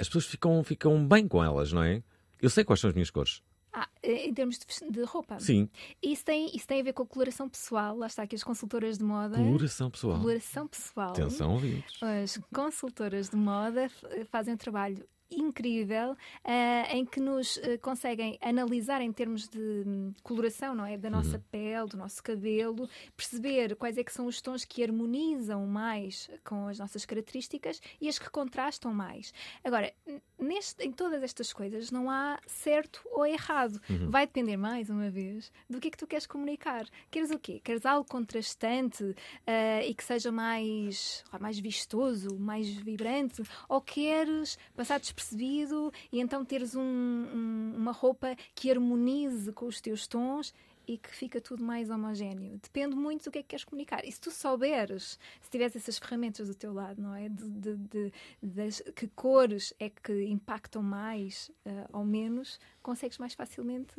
[0.00, 2.02] as pessoas ficam, ficam bem com elas, não é?
[2.40, 3.40] Eu sei quais são as minhas cores.
[3.76, 4.58] Ah, em termos
[4.88, 5.40] de, roupa.
[5.40, 5.68] Sim,
[6.00, 7.96] Isso tem, isso tem a ver com a coloração pessoal.
[7.96, 9.36] Lá está aqui as consultoras de moda.
[9.36, 10.20] coloração pessoal.
[10.20, 11.10] Coloração pessoal.
[11.10, 12.00] Atenção, ouvintes.
[12.00, 13.90] As consultoras de moda
[14.30, 20.12] fazem um trabalho incrível ah, em que nos eh, conseguem analisar em termos de hum,
[20.22, 20.96] coloração, não é?
[20.96, 25.66] Da nossa pele, do nosso cabelo, perceber quais é que são os tons que harmonizam
[25.66, 29.32] mais com as nossas características e as que contrastam mais.
[29.62, 29.92] Agora,
[30.38, 33.80] neste, em todas estas coisas não há certo ou errado.
[34.08, 36.86] Vai depender mais uma vez do que é que tu queres comunicar.
[37.10, 37.60] Queres o quê?
[37.62, 39.14] Queres algo contrastante
[39.46, 43.42] ah, e que seja mais, mais vistoso, mais vibrante?
[43.68, 49.80] Ou queres passar despercebido e então teres um- um- uma roupa que harmonize com os
[49.80, 50.52] teus tons
[50.86, 52.58] e que fica tudo mais homogéneo.
[52.62, 54.04] Depende muito do que é que queres comunicar.
[54.04, 57.28] E se tu souberes, se tiveres essas ferramentas do teu lado, não é?
[57.28, 63.32] De, de- de- das, que cores é que impactam mais ah, ou menos, consegues mais
[63.32, 63.94] facilmente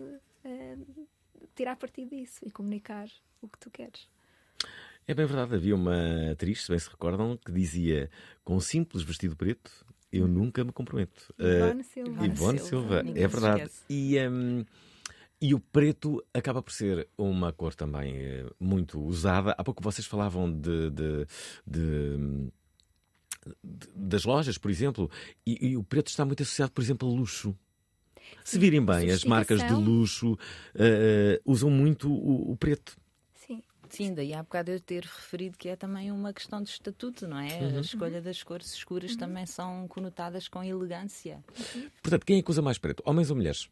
[0.46, 0.78] ah,
[1.56, 3.10] tirar partido disso e comunicar
[3.42, 4.08] o que tu queres.
[5.08, 8.10] É bem verdade, havia uma atriz, se bem se recordam, que dizia
[8.44, 9.72] com um simples vestido preto
[10.12, 11.34] eu nunca me comprometo.
[11.40, 12.26] Ivone Ah, Silva.
[12.26, 13.72] Ivone Silva, Ninguém é verdade.
[13.90, 14.66] E, hum,
[15.42, 19.54] e o preto acaba por ser uma cor também eh, muito usada.
[19.58, 21.28] Há pouco vocês falavam de, de-
[21.68, 22.50] de-
[23.96, 25.10] das lojas, por exemplo,
[25.46, 27.56] e, e o preto está muito associado, por exemplo, a luxo.
[28.44, 30.38] Se virem bem, as marcas de luxo
[30.74, 32.98] eh, usam muito o, o preto.
[33.96, 34.14] Sim.
[34.14, 37.78] Daí há bocado eu ter referido que é também uma questão de estatuto, não é?
[37.78, 41.44] A escolha das cores escuras também são conotadas com elegância.
[42.02, 43.02] Portanto, quem é que usa mais preto?
[43.06, 43.70] Homens ou mulheres?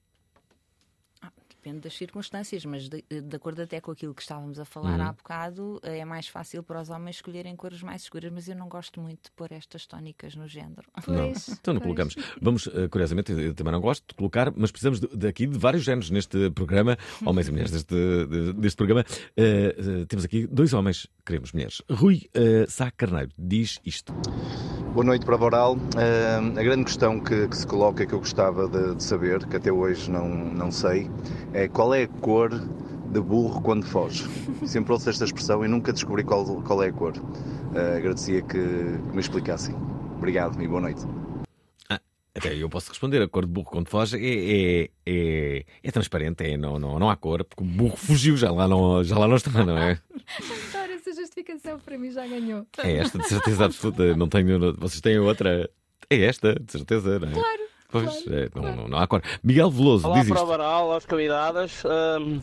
[1.63, 5.05] Depende das circunstâncias, mas de, de acordo até com aquilo que estávamos a falar Uhum.
[5.05, 8.67] há bocado, é mais fácil para os homens escolherem cores mais escuras, mas eu não
[8.67, 10.83] gosto muito de pôr estas tónicas no género.
[11.07, 12.15] Não, então não colocamos.
[12.41, 15.83] Vamos, eh, curiosamente, eu também não gosto de colocar, mas precisamos de- daqui de vários
[15.85, 19.05] géneros neste programa, homens e mulheres deste, de- deste programa.
[19.37, 21.81] Eh, eh, temos aqui dois homens, queremos mulheres.
[21.89, 24.13] Rui uh, Sá Carneiro diz isto.
[24.93, 25.75] Boa noite para a Boral.
[25.97, 29.55] Ah, a grande questão que, que se coloca, que eu gostava de, de saber, que
[29.55, 31.09] até hoje não, não sei,
[31.51, 34.29] é qual é a cor de burro quando foge.
[34.67, 37.13] Sempre ouço esta expressão e nunca descobri qual, qual é a cor.
[37.75, 39.75] Ah, agradecia que, que me explicassem.
[40.15, 41.03] Obrigado e boa noite.
[42.35, 46.43] Até eu posso responder, a cor de burro quando foge é, é, é, é transparente,
[46.43, 49.27] é, não, não, não há cor, porque o burro fugiu, já lá não, já lá
[49.27, 49.99] não está, não é?
[51.33, 52.63] Justificação, para mim já ganhou.
[52.83, 54.15] É esta, de certeza absoluta.
[54.15, 55.67] Não tenho, vocês têm outra.
[56.07, 57.31] É esta, de certeza, não é?
[57.31, 57.63] Claro.
[57.89, 59.21] Pois, é, não, não, não há cor.
[59.43, 60.47] Miguel Veloso Olá diz para o isto.
[60.47, 61.83] Varal, aos convidadas.
[61.85, 62.39] Hum,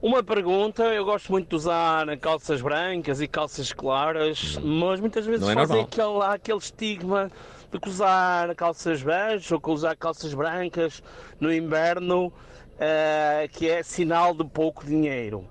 [0.00, 5.40] uma pergunta, eu gosto muito de usar calças brancas e calças claras, mas muitas vezes
[5.40, 7.30] Não é fazem aquele, há aquele estigma
[7.72, 11.02] de que usar calças beges ou que usar calças brancas
[11.40, 12.32] no inverno,
[12.78, 15.44] eh, que é sinal de pouco dinheiro.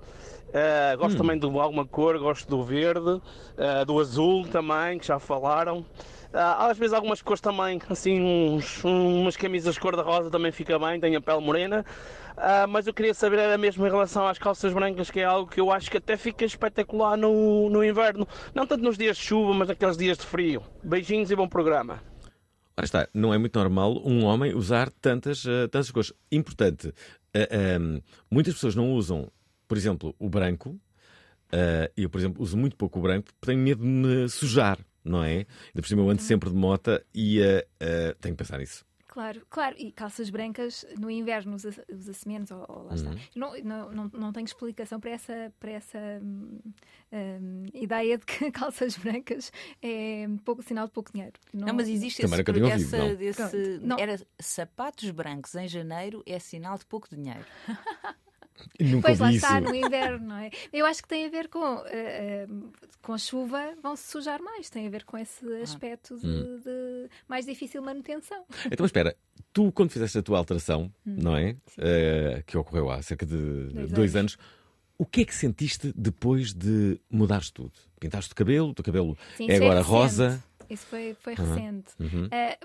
[0.52, 1.18] Eh, gosto Hum.
[1.18, 3.20] também de alguma cor, gosto do verde,
[3.56, 5.84] eh, do azul também, que já falaram.
[6.34, 11.14] Ah, às vezes algumas cores também, assim, uns, umas camisas cor-de-rosa também fica bem, tem
[11.16, 11.84] a pele morena.
[12.70, 15.60] Mas eu queria saber era mesmo em relação às calças brancas, que é algo que
[15.60, 18.26] eu acho que até fica espetacular no, no inverno.
[18.54, 20.62] Não tanto nos dias de chuva, mas naqueles dias de frio.
[20.82, 22.02] Beijinhos e bom programa.
[22.74, 26.14] Ora está, não é muito normal um homem usar tantas, tantas cores.
[26.32, 26.94] Importante,
[28.30, 29.30] muitas pessoas não usam,
[29.72, 30.78] por exemplo, o branco.
[31.50, 34.78] eh, eu, por exemplo, uso muito pouco o branco porque tenho medo de me sujar,
[35.02, 35.30] não é?
[35.38, 38.84] Ainda por cima eu ando sempre de mota e eh, tenho que pensar nisso.
[39.08, 43.10] Claro, claro, e calças brancas no inverno usa- usa-se menos, ou, ou lá está.
[43.10, 43.16] Uhum.
[43.34, 46.58] Não, não, não, não tenho explicação para essa, para essa hum,
[47.12, 49.50] hum, ideia de que calças brancas
[49.82, 51.32] é pouco, sinal de pouco dinheiro.
[51.52, 53.16] Não, mas existe esse, ouvido, essa- não.
[53.16, 53.98] desse- Pronto, não.
[53.98, 57.44] era sapatos brancos em janeiro é sinal de pouco dinheiro.
[58.80, 59.68] Nunca Pois lá ouvi está, isso.
[59.70, 60.50] no inverno, não é?
[60.72, 62.46] Eu acho que tem a ver com, eh, eh,
[63.02, 66.60] com a chuva, vão-se sujar mais, tem a ver com esse aspecto de, Hum.
[66.64, 68.44] de mais difícil manutenção.
[68.70, 69.16] Então, espera,
[69.52, 71.16] tu quando fizeste a tua alteração, Hum.
[71.22, 71.56] não é?
[71.78, 73.36] Eh, que ocorreu há cerca de
[73.72, 74.34] Dois dois, anos.
[74.34, 74.62] anos.
[74.98, 77.72] o que é que sentiste depois de mudares tudo?
[77.98, 79.90] Pintaste o cabelo, o teu cabelo Sim, é isso agora recente.
[79.90, 80.44] rosa.
[80.70, 81.54] Isso foi, foi Uhum.
[81.54, 81.90] recente.
[81.98, 82.28] Uhum.
[82.30, 82.58] Eh,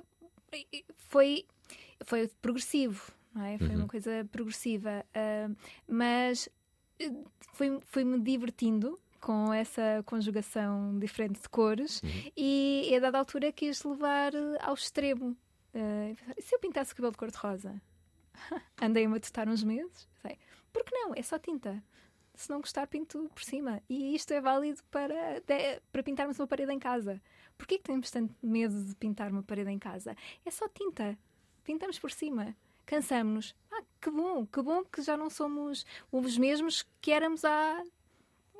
[1.09, 1.45] foi,
[2.05, 3.57] foi progressivo, não é?
[3.57, 3.75] Foi Uhum.
[3.77, 5.05] uma coisa progressiva.
[5.13, 5.47] eh,
[5.87, 6.49] mas
[6.99, 7.11] eh,
[7.53, 12.31] fui- fui-me divertindo com essa conjugação diferente de cores Uhum.
[12.35, 15.35] e a dada altura quis levar eh, ao extremo.
[16.35, 17.79] E se eu pintasse o cabelo de cor-de-rosa?
[18.81, 20.07] Andei a matutar uns meses.
[20.21, 20.37] Sei,
[20.73, 21.13] por que não?
[21.15, 21.83] É só tinta.
[22.33, 23.81] Se não gostar, pinto por cima.
[23.89, 27.19] E isto é válido para, de- para pintarmos uma parede em casa.
[27.57, 30.15] Porquê que temos tanto medo de pintar uma parede em casa?
[30.45, 31.17] É só tinta.
[31.63, 32.55] Pintamos por cima.
[32.87, 33.53] Cansamos-nos.
[33.71, 37.83] Ah, que bom, que bom que já não somos os mesmos que éramos há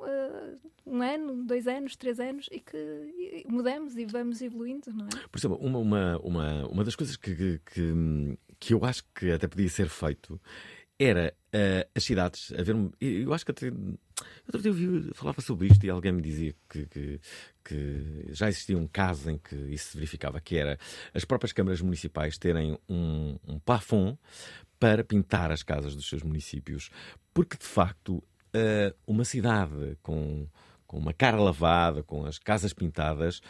[0.00, 0.54] ah,
[0.86, 5.28] um ano, dois anos, três anos e que e mudamos e vamos evoluindo, não é?
[5.28, 9.48] Por exemplo, uma, uma, uma, uma das coisas que, que, que eu acho que até
[9.48, 10.40] podia ser feito
[10.98, 13.66] era eh, as cidades haver eu acho que até
[14.46, 17.20] outro dia eu vi, falava sobre isto e alguém me dizia que, que,
[17.64, 20.78] que já existia um caso em que isso se verificava, que era
[21.14, 24.18] as próprias câmaras municipais terem um, um plafond
[24.80, 26.90] para pintar as casas dos seus municípios,
[27.32, 30.46] porque de facto eh, uma cidade com,
[30.86, 33.40] com uma cara lavada, com as casas pintadas,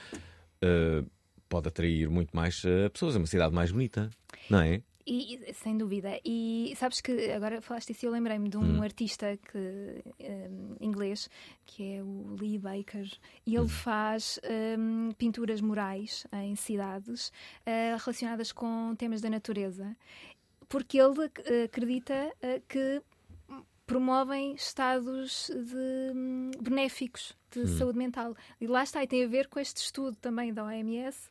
[0.61, 1.05] eh,
[1.49, 3.15] pode atrair muito mais eh, pessoas.
[3.15, 4.11] É uma cidade mais bonita,
[4.51, 4.83] não é?
[5.11, 6.21] E, sem dúvida.
[6.23, 8.83] E sabes que agora falaste isso e eu lembrei-me de um Hum.
[8.83, 11.31] artista que, um, inglês
[11.64, 13.07] que é o Lee Baker
[13.47, 13.62] e Hum.
[13.62, 14.38] ele faz
[14.79, 19.97] um, pinturas murais em cidades uh, relacionadas com temas da natureza
[20.68, 23.01] porque ele uh, acredita uh, que
[23.87, 27.66] promovem estados de, hum, benéficos de Hum.
[27.79, 28.37] saúde mental.
[28.61, 31.31] E lá está, e tem a ver com este estudo também da OMS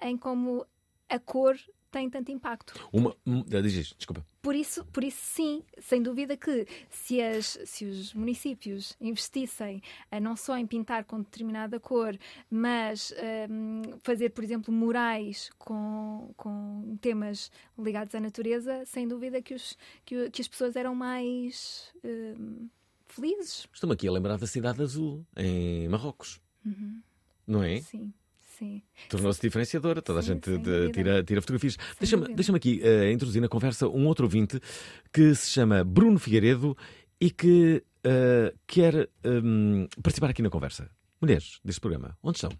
[0.00, 0.64] em como
[1.08, 1.56] a cor
[1.90, 2.72] tem tanto impacto.
[2.92, 4.24] Uma, um, diz isto, desculpa.
[4.42, 10.18] Por isso, por isso sim, sem dúvida que se, as, se os municípios investissem eh,
[10.18, 12.16] não só em pintar com determinada cor,
[12.50, 13.12] mas
[13.50, 19.76] hum, fazer, por exemplo, murais com, com temas ligados à natureza, sem dúvida que, os,
[20.06, 22.68] que, que as pessoas eram mais hum,
[23.08, 23.66] felizes.
[23.74, 27.00] Estou-me aqui a lembrar da Cidade Azul, em Marrocos, Uhum.
[27.46, 27.80] não é?
[27.80, 28.12] Sim,
[28.60, 28.82] Sim.
[29.08, 31.78] Tornou-se diferenciadora, toda a gente de- tira, tira fotografias.
[31.98, 34.60] Deixa-me deixa aqui eh, introduzir na conversa um outro ouvinte
[35.10, 36.76] que se chama Bruno Figueiredo
[37.18, 40.90] e que eh, quer hum, participar aqui na conversa.
[41.22, 42.50] Mulheres deste programa, onde estão?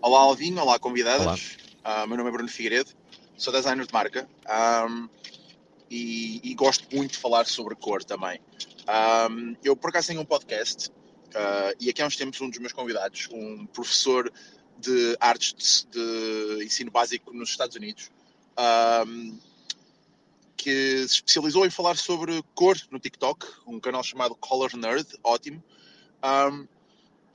[0.00, 1.56] Olá Alvin, olá convidadas.
[1.82, 2.90] Ah, meu nome é Bruno Figueiredo,
[3.36, 5.08] sou designer de marca ahm,
[5.90, 8.38] e, e gosto muito de falar sobre cor também.
[8.86, 10.88] Ahm, eu por acaso tenho um podcast
[11.34, 14.32] ah, e aqui há uns tempos um dos meus convidados, um professor
[14.78, 18.10] de artes de, de ensino básico nos Estados Unidos,
[20.56, 25.62] que se especializou em falar sobre cor no TikTok, um canal chamado Color Nerd, ótimo.
[26.22, 26.66] Ahm,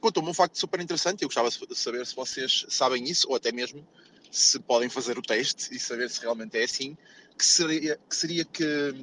[0.02, 1.22] contou-me um facto super interessante.
[1.22, 3.88] Eu gostava de saber se vocês sabem isso, ou até mesmo
[4.32, 6.98] se podem fazer o teste e saber se realmente é assim.
[7.38, 8.96] Que seria que, seria que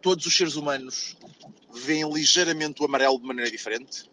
[0.00, 1.16] todos os seres humanos
[1.72, 4.10] veem ligeiramente o amarelo de maneira diferente,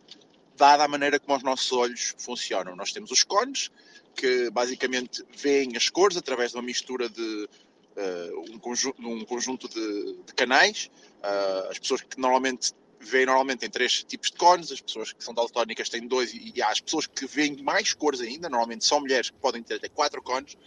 [0.56, 2.76] dada a maneira como os nossos olhos funcionam.
[2.76, 3.72] Nós temos os cones,
[4.16, 7.50] que basicamente veem as cores através de uma mistura de
[7.96, 10.90] eh, um, conjunto, um conjunto de, de canais.
[11.24, 15.24] Ah, as pessoas que normalmente veem normalmente em três tipos de cones, as pessoas que
[15.24, 18.86] são daltónicas têm dois e, e há as pessoas que veem mais cores ainda, normalmente
[18.86, 20.58] são mulheres que podem ter até quatro cones,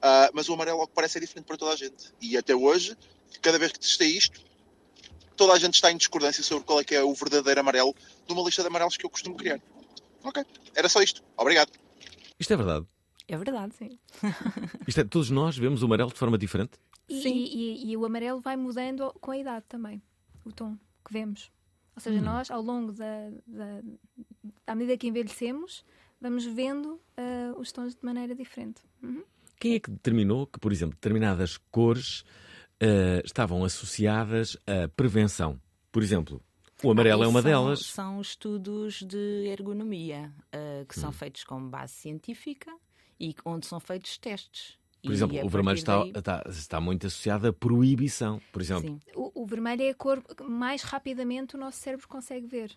[0.00, 2.12] Ah, mas o amarelo ao que parece é diferente para toda a gente.
[2.20, 2.96] E até hoje,
[3.40, 4.40] cada vez que testei isto,
[5.36, 7.94] toda a gente está em discordância sobre qual é que é o verdadeiro amarelo
[8.28, 9.60] numa lista de amarelos que eu costumo criar.
[10.24, 11.22] Ok, era só isto.
[11.36, 11.70] Obrigado.
[12.38, 12.86] Isto é verdade.
[13.28, 13.98] É verdade, sim.
[14.86, 16.72] Isto é, todos nós vemos o amarelo de forma diferente?
[17.08, 20.02] E, e- e o amarelo vai mudando com a idade também,
[20.44, 21.50] o tom que vemos.
[21.94, 22.24] Ou seja, Hum.
[22.24, 23.82] nós, ao longo da, da-
[24.66, 25.84] à medida que envelhecemos,
[26.20, 28.80] vamos vendo ah, os tons de maneira diferente.
[29.02, 29.22] Uhum.
[29.58, 32.24] Quem é que determinou que, por exemplo, determinadas cores
[32.84, 35.60] eh, estavam associadas à prevenção?
[35.92, 36.42] Por exemplo,
[36.82, 37.80] o amarelo Ah, é uma são- delas.
[37.86, 41.12] São estudos de ergonomia uh, que são Hum.
[41.12, 42.74] feitos com base científica
[43.20, 44.76] e onde são feitos testes.
[45.02, 48.40] Por E exemplo, o vermelho está, daí- está, está muito associado à proibição.
[48.52, 49.00] Por exemplo, Sim.
[49.14, 52.76] O, o vermelho é a cor que mais rapidamente o nosso cérebro consegue ver.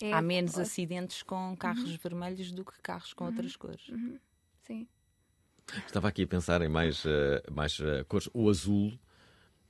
[0.00, 3.88] É Há menos a- acidentes com carros vermelhos do que carros com outras cores.
[3.88, 4.18] Uhum.
[4.66, 4.88] Sim.
[5.86, 8.28] Estava aqui a pensar em mais, eh, mais eh, cores.
[8.32, 8.98] O azul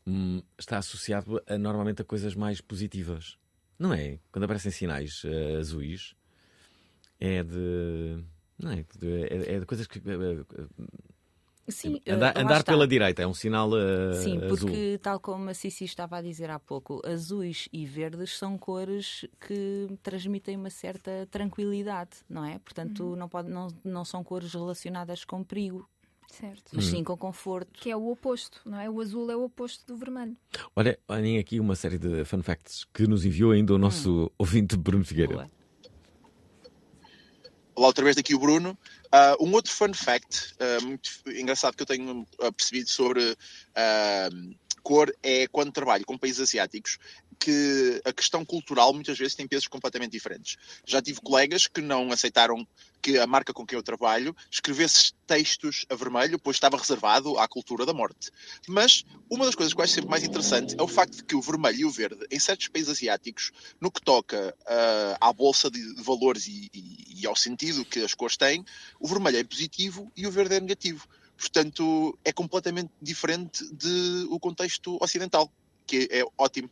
[0.07, 3.37] hum, está associado a, normalmente a coisas mais positivas.
[3.79, 4.19] Não é?
[4.31, 6.15] Quando aparecem sinais eh, azuis,
[7.19, 8.23] é de.
[8.59, 8.85] Não é?
[9.03, 10.01] É, é de coisas que.
[11.67, 14.49] Eh, eh, Sim, andar uh, andar pela direita é um sinal eh, Sim, azul.
[14.49, 19.25] porque, tal como a Cici estava a dizer há pouco, azuis e verdes são cores
[19.41, 22.59] que transmitem uma certa tranquilidade, não é?
[22.59, 25.89] Portanto, não, pode, não, não são cores relacionadas com perigo,
[26.29, 26.73] Certo.
[26.73, 26.91] mas Hum.
[26.91, 27.71] sim com conforto.
[27.73, 28.89] Que é o oposto, não é?
[28.91, 30.37] O azul é o oposto do vermelho.
[30.75, 34.77] Olha, olhem aqui uma série de fun facts que nos enviou ainda o nosso ouvinte
[34.77, 35.49] Bruno Figueira.
[37.75, 38.77] Olá, outra vez daqui o Bruno.
[39.15, 43.37] Ah, um outro fun fact ah, muito engraçado que eu tenho ah, percebido sobre
[43.75, 44.31] ah,
[44.83, 46.99] cor é quando trabalho com países asiáticos
[47.43, 50.57] que a questão cultural muitas vezes tem pesos completamente diferentes.
[50.87, 52.65] Já tive colegas que não aceitaram
[53.03, 57.49] que a marca com quem eu trabalho escrevesse textos a vermelho, pois estava reservado à
[57.49, 58.31] cultura da morte.
[58.69, 61.35] Mas uma das coisas que eu acho sempre mais interessante é o facto de que
[61.35, 63.51] o vermelho e o verde, em certos países asiáticos,
[63.81, 68.01] no que toca ah, à bolsa de, de valores e, e- e ao sentido que
[68.01, 68.65] as cores têm,
[69.01, 71.05] o vermelho é positivo e o verde é negativo.
[71.37, 75.53] Portanto, é completamente diferente do contexto ocidental,
[75.87, 76.71] que é ótimo.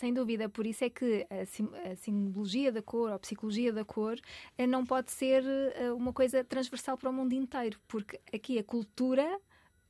[0.00, 3.70] Sem dúvida, por isso é que a, sim- a simbologia da cor ou a psicologia
[3.70, 4.16] da cor
[4.56, 8.64] eh, não pode ser eh, uma coisa transversal para o mundo inteiro, porque aqui a
[8.64, 9.38] cultura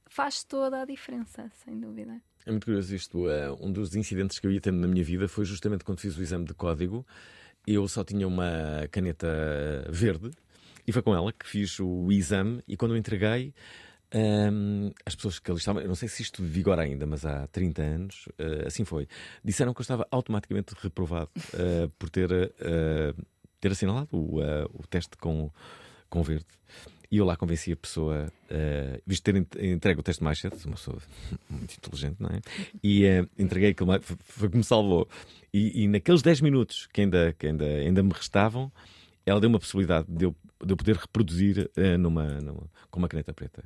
[0.09, 2.20] faz toda a diferença, sem dúvida.
[2.44, 3.31] É muito curioso isto.
[3.31, 6.16] eh, um dos incidentes que eu ia tendo na minha vida foi justamente quando fiz
[6.18, 7.07] o exame de código.
[7.64, 9.29] Eu só tinha uma caneta
[9.90, 10.33] verde
[10.88, 12.64] e foi com ela que fiz o exame.
[12.66, 13.55] E quando eu entreguei,
[14.12, 17.46] ehm, as pessoas que ali estavam, eu não sei se isto vigora ainda, mas há
[17.49, 19.07] 30 anos, eh, assim foi,
[19.44, 23.14] disseram que eu estava automaticamente reprovado eh, por ter, eh,
[23.61, 24.38] ter assinalado o,
[24.75, 25.51] o teste com,
[26.09, 26.46] com verde.
[27.12, 30.57] E eu lá convenci a pessoa, eh, visto ter en- entregue o teste mais cedo,
[30.64, 30.96] uma pessoa
[31.51, 32.40] muito inteligente, não é?
[32.85, 35.09] E eh, entreguei aquilo, mais- foi- que me salvou.
[35.53, 38.70] E, e naqueles 10 minutos que ainda, que ainda, ainda me restavam,
[39.27, 43.08] ela deu uma possibilidade de eu, de eu poder reproduzir eh, numa, numa- com uma
[43.08, 43.65] caneta preta.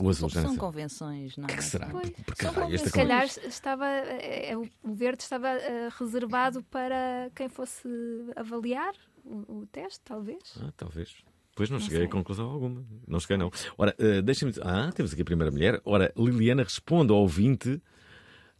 [0.00, 0.60] O azul, já não São sei.
[0.60, 1.56] convenções, não é?
[1.56, 1.86] que será?
[1.88, 6.62] Pois, Por- por são esta Se calhar estava, eh, eh, o verde estava eh, reservado
[6.64, 7.88] para quem fosse
[8.34, 8.92] avaliar
[9.24, 10.42] o, o teste, talvez.
[10.60, 11.14] Ah, talvez.
[11.56, 12.06] Pois não, Não cheguei sei.
[12.08, 12.84] a conclusão alguma.
[13.06, 13.50] Não cheguei, não.
[13.78, 14.52] Ora, eh, deixa-me.
[14.62, 15.80] Ah, temos aqui a primeira mulher.
[15.84, 17.80] Ora, Liliana responde ao ouvinte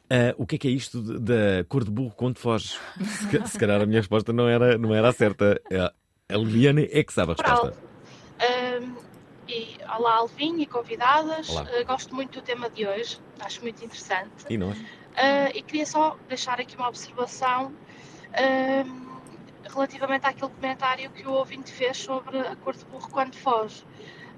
[0.05, 2.79] Uh, o que é que é isto da cor de burro quando foge?
[3.01, 5.59] Se, se calhar a minha resposta não era, não era a certa.
[5.73, 5.95] A-
[6.35, 7.75] A Liliane é que sabe a resposta.
[7.75, 7.94] E,
[9.97, 11.49] olá, Alvin e convidadas.
[11.49, 11.67] Olá.
[11.73, 14.45] Ah, gosto muito do tema de hoje, acho muito interessante.
[14.49, 14.79] E nós?
[15.17, 17.73] Ah, e queria só deixar aqui uma observação
[18.37, 19.21] ahm,
[19.69, 23.85] relativamente àquele comentário que o ouvinte fez sobre a cor de burro quando foge.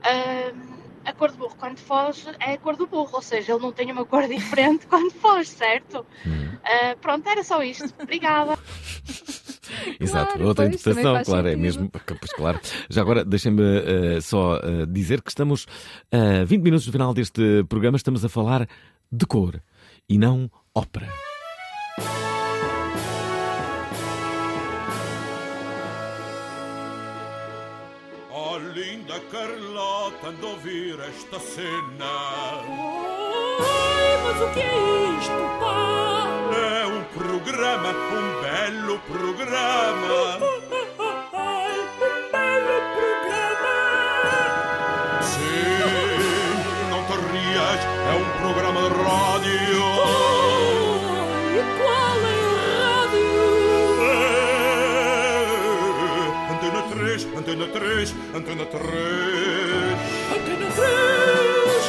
[0.04, 3.62] Ahm, a cor de burro quando foge é a cor do burro, ou seja, ele
[3.62, 6.04] não tem uma cor diferente quando foge, certo?
[6.64, 7.92] Ah, pronto, era só isto.
[8.02, 8.58] Obrigada.
[10.00, 11.62] Exato, Claro, outra pois, interpretação, claro, é sentido.
[11.62, 11.90] mesmo.
[12.06, 12.60] Pois claro.
[12.88, 15.66] Já agora, deixem-me eh, só eh, dizer que estamos
[16.12, 18.68] a 20 minutos do final deste programa, estamos a falar
[19.10, 19.60] de cor
[20.08, 21.08] e não ópera.
[28.30, 32.12] Oh linda Carlota, ando a ouvir esta cena.
[33.60, 36.45] Ai, mas o que é isto, pá?
[37.06, 40.38] É um programa, um belo programa.
[41.32, 43.76] Ai, um belo programa.
[45.22, 46.58] Sim,
[46.90, 49.84] não te rias, é um programa de rádio.
[51.54, 52.44] E qual é a
[52.98, 53.38] rádio?
[54.10, 54.12] É,
[56.52, 58.82] Antena 3, Antena 3, Antena 3.
[60.34, 61.86] Antena 3.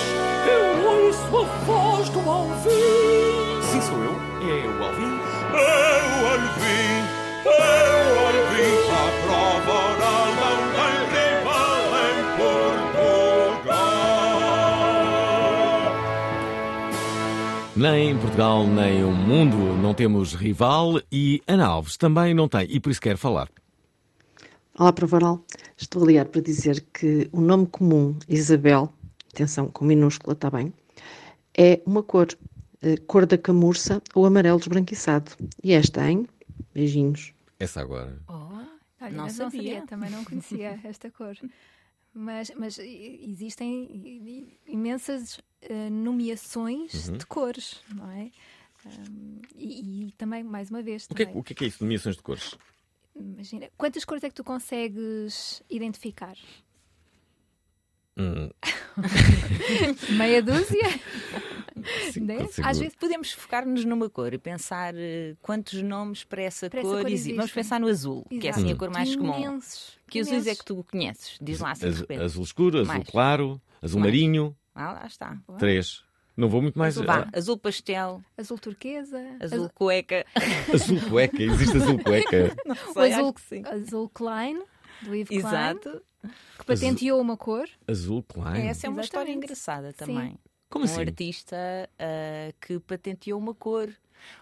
[0.47, 1.28] Eu ouço a
[1.65, 3.61] voz do Alvin.
[3.72, 4.15] Sim, sou eu.
[4.50, 5.14] É o Alvin.
[5.52, 7.04] É o Alvin,
[7.43, 8.76] é o Alvin.
[8.93, 13.88] A prova não tem rival em Portugal.
[17.76, 22.68] Nem em Portugal, nem o mundo não temos rival e Ana Alves também não tem,
[22.70, 23.50] e por isso quero falar.
[24.80, 25.43] Olá, Provaral.
[25.76, 28.93] Estou a ligar para dizer que o nome comum Isabel,
[29.34, 30.72] atenção, com minúscula está bem,
[31.58, 32.28] é uma cor,
[33.08, 35.32] cor da camurça ou amarelo esbranquiçado.
[35.64, 36.28] E esta em
[36.74, 37.34] beijinhos.
[37.60, 38.18] Essa agora.
[38.28, 39.82] Olha, Não mas sabia.
[39.84, 41.38] também não conhecia esta cor.
[42.14, 47.18] Mas, mas existem imensas eh, nomeações Uhum.
[47.18, 48.32] de cores, não é?
[48.86, 51.64] Ahm, e, e também, mais uma vez, O que, é, também, o que é que
[51.66, 52.56] é isso, nomeações de cores?
[53.16, 56.36] imagina, quantas cores é que tu consegues identificar?
[58.18, 58.49] Hum,
[60.18, 60.84] Meia dúzia?
[62.11, 62.57] Sim, Dez?
[62.63, 66.89] Às vezes podemos focar-nos numa cor e pensar eh, quantos nomes para essa Para essa
[66.89, 67.36] cor cor existem.
[67.36, 68.78] Vamos pensar no azul, que é assim a Exato.
[68.80, 69.38] cor mais comum.
[69.38, 71.38] Imensos, Que azuis é que tu conheces?
[71.41, 72.24] Diz lá assim de Az- repente.
[72.24, 73.07] azul escuro, azul Mais.
[73.09, 74.11] claro, azul Mais.
[74.13, 74.55] marinho.
[74.74, 75.38] Ah, lá está.
[75.59, 76.03] Três.
[76.36, 76.95] Não vou muito mais.
[76.97, 79.20] Azul, ah, azul pastel, Azul turquesa.
[79.39, 80.24] azul cueca.
[80.74, 82.55] azul cueca, existe azul cueca.
[82.65, 83.63] Não O sei, azul, que sim.
[83.65, 84.61] azul Klein,
[85.02, 85.89] do Yves Exato.
[85.89, 87.70] Klein, que patenteou uma cor.
[87.88, 88.68] Azul Klein.
[88.68, 89.45] Essa é uma história Exatamente.
[89.45, 89.98] engraçada Sim.
[89.98, 90.39] também.
[90.70, 91.02] Como um assim?
[91.02, 91.58] artista
[91.98, 93.89] ah, que patenteou uma cor.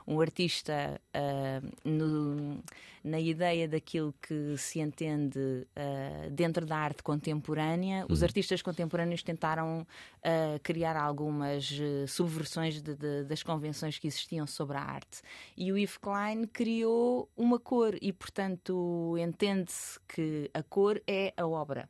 [0.07, 2.63] Um artista ah, no-
[3.03, 8.05] na ideia daquilo que se entende ah, dentro da arte contemporânea.
[8.09, 8.25] Os Uhum.
[8.25, 9.85] artistas contemporâneos tentaram
[10.23, 11.71] ah, criar algumas
[12.07, 15.21] subversões de- de- das convenções que existiam sobre a arte.
[15.55, 21.45] E o Yves Klein criou uma cor e, portanto, entende-se que a cor é a
[21.45, 21.87] obra.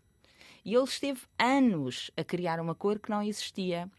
[0.63, 3.89] E ele esteve anos a criar uma cor que não existia.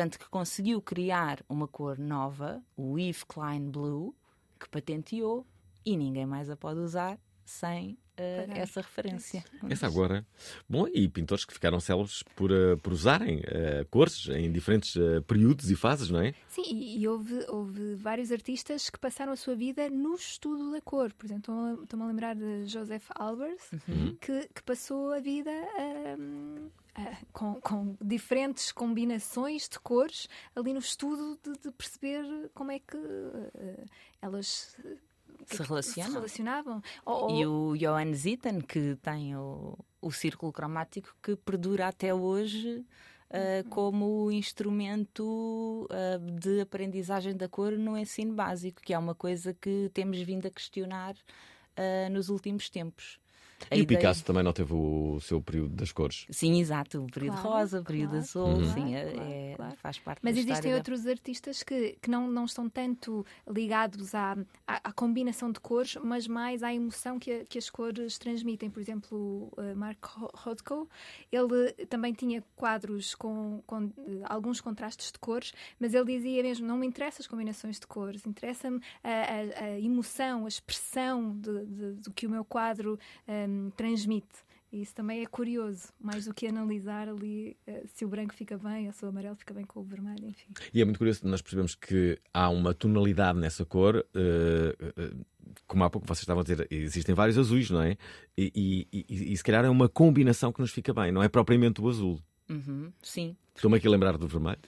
[0.00, 4.16] Tanto que conseguiu criar uma cor nova, o Yves Klein Blue,
[4.58, 5.46] que patenteou
[5.84, 7.20] e ninguém mais a pode usar
[7.50, 8.58] sem Pagar.
[8.58, 9.42] essa referência.
[9.70, 10.26] Essa agora.
[10.68, 14.94] Bom, e pintores que ficaram célebres por, ah, por usarem ah, cores em diferentes
[15.26, 16.34] períodos e fases, não é?
[16.48, 20.80] Sim, e, e houve, houve vários artistas que passaram a sua vida no estudo da
[20.82, 21.12] cor.
[21.14, 24.16] Por exemplo, estou-me a- lembrar de Joseph Albers, Uhum.
[24.20, 25.50] que, que passou a vida
[26.18, 26.68] hum,
[27.32, 32.24] com, com diferentes combinações de cores ali no estudo de, de perceber
[32.54, 32.98] como é que
[34.20, 34.76] elas
[35.46, 36.12] Se relacionam.
[36.14, 36.82] relacionavam.
[37.04, 42.84] Ou- E o Johann Zitten, que tem o, o círculo cromático que perdura até hoje
[43.30, 49.54] ah, como instrumento ah, de aprendizagem da cor no ensino básico, que é uma coisa
[49.54, 51.14] que temos vindo a questionar
[51.76, 53.19] ah, nos últimos tempos.
[53.70, 56.26] A e o ideia- Picasso também não teve o seu período das cores.
[56.30, 57.02] Sim, exato.
[57.02, 58.72] O período Claro, rosa, o período claro, azul, Uhum.
[58.74, 59.76] sim, é- claro, é- claro.
[59.76, 63.24] faz parte Mas da existem história da- outros artistas que, que não, não estão tanto
[63.48, 64.32] ligados à,
[64.66, 68.70] à, à combinação de cores, mas mais à emoção que, a- que as cores transmitem.
[68.70, 69.18] Por exemplo,
[69.56, 70.04] o uh, Mark
[70.34, 70.88] Rothko,
[71.30, 76.66] ele também tinha quadros com, com eh, alguns contrastes de cores, mas ele dizia mesmo:
[76.66, 81.66] não me interessam as combinações de cores, interessa-me a, a- a emoção, a expressão de-
[81.66, 82.98] de- do que o meu quadro
[83.50, 84.50] hum, transmite.
[84.72, 88.56] E isso também é curioso, mais do que analisar ali uh, se o branco fica
[88.56, 90.46] bem ou se o amarelo fica bem com o vermelho, enfim.
[90.72, 94.06] E é muito curioso, nós percebemos que há uma tonalidade nessa cor.
[94.14, 95.24] Uh,
[95.66, 97.96] como há pouco vocês estavam a dizer, existem vários azuis, não é?
[98.38, 101.28] E, e, e, e, se calhar é uma combinação que nos fica bem, não é
[101.28, 102.20] propriamente o azul.
[102.48, 103.36] Uhum, sim.
[103.56, 104.60] Estou-me aqui a lembrar do vermelho,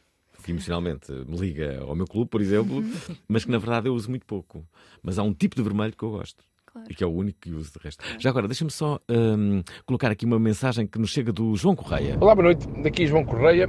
[0.43, 2.83] que emocionalmente me liga ao meu clube, por exemplo,
[3.29, 4.67] mas que na verdade eu uso muito pouco.
[5.01, 6.45] Mas há um tipo de vermelho que eu gosto.
[6.73, 6.89] Claro.
[6.91, 8.03] E que é o único que uso de resto.
[8.19, 12.17] Já agora, deixa-me só um, colocar aqui uma mensagem que nos chega do João Correia.
[12.19, 12.67] Olá, boa noite.
[12.83, 13.69] Daqui João Correia.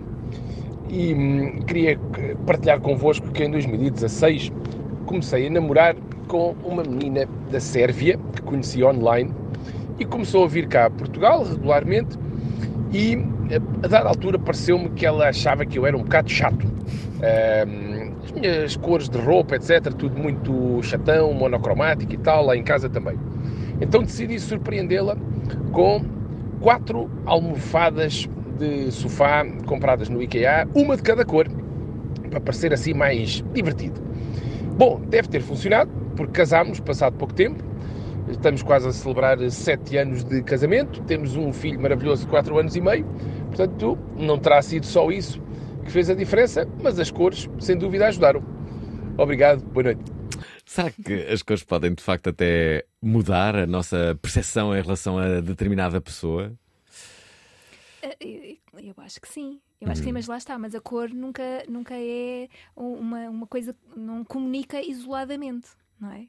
[0.89, 1.99] E hum, queria
[2.45, 4.53] partilhar convosco que em 2016
[5.05, 5.95] comecei a namorar
[6.29, 9.33] com uma menina da Sérvia que conheci online
[9.99, 12.17] e começou a vir cá a Portugal regularmente
[12.93, 13.17] e
[13.83, 16.65] a dada altura pareceu-me que ela achava que eu era um bocado chato.
[16.65, 17.92] Um,
[18.23, 22.89] as minhas cores de roupa, etc., tudo muito chatão, monocromático e tal, lá em casa
[22.89, 23.17] também.
[23.81, 25.17] Então decidi surpreendê-la
[25.71, 26.01] com
[26.61, 31.47] quatro almofadas de sofá compradas no IKEA, uma de cada cor,
[32.29, 34.01] para parecer assim mais divertido.
[34.77, 37.61] Bom, deve ter funcionado, porque casámos passado pouco tempo,
[38.29, 42.75] estamos quase a celebrar sete anos de casamento, temos um filho maravilhoso de quatro anos
[42.75, 43.05] e meio,
[43.47, 45.41] portanto não terá sido só isso
[45.83, 48.43] que fez a diferença, mas as cores sem dúvida ajudaram.
[49.17, 50.03] Obrigado, boa noite.
[50.65, 55.39] Será que as cores podem de facto até mudar a nossa percepção em relação a
[55.39, 56.53] determinada pessoa?
[58.01, 59.61] Eh, eu acho que sim.
[59.79, 60.13] Eu acho que sim, uhum.
[60.13, 60.57] mas lá está.
[60.57, 65.69] Mas a cor nunca, nunca é uma, uma coisa, não comunica isoladamente,
[65.99, 66.27] não é?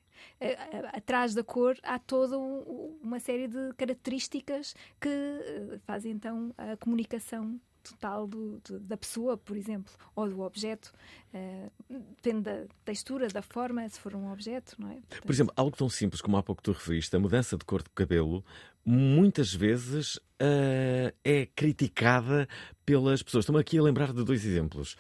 [0.92, 7.59] Atrás da cor há toda uma série de características que eh, fazem então a comunicação
[7.85, 10.93] total do, do, da pessoa, por exemplo, ou do objeto.
[11.32, 11.70] Uh,
[12.16, 14.95] depende da textura, da forma, se for um objeto, não é?
[14.95, 15.22] Portanto...
[15.26, 17.91] Por exemplo, algo tão simples como há pouco tu referiste, a mudança de cor de
[17.91, 18.45] cabelo,
[18.85, 22.49] muitas vezes uh, é criticada
[22.85, 23.43] pelas pessoas.
[23.43, 24.97] Estou-me aqui a lembrar de dois exemplos.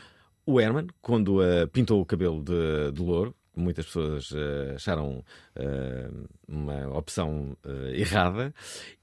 [0.46, 5.24] O Herman, quando uh, pintou o cabelo de, de louro, muitas pessoas uh, acharam
[5.56, 8.52] uh, uma opção uh, errada.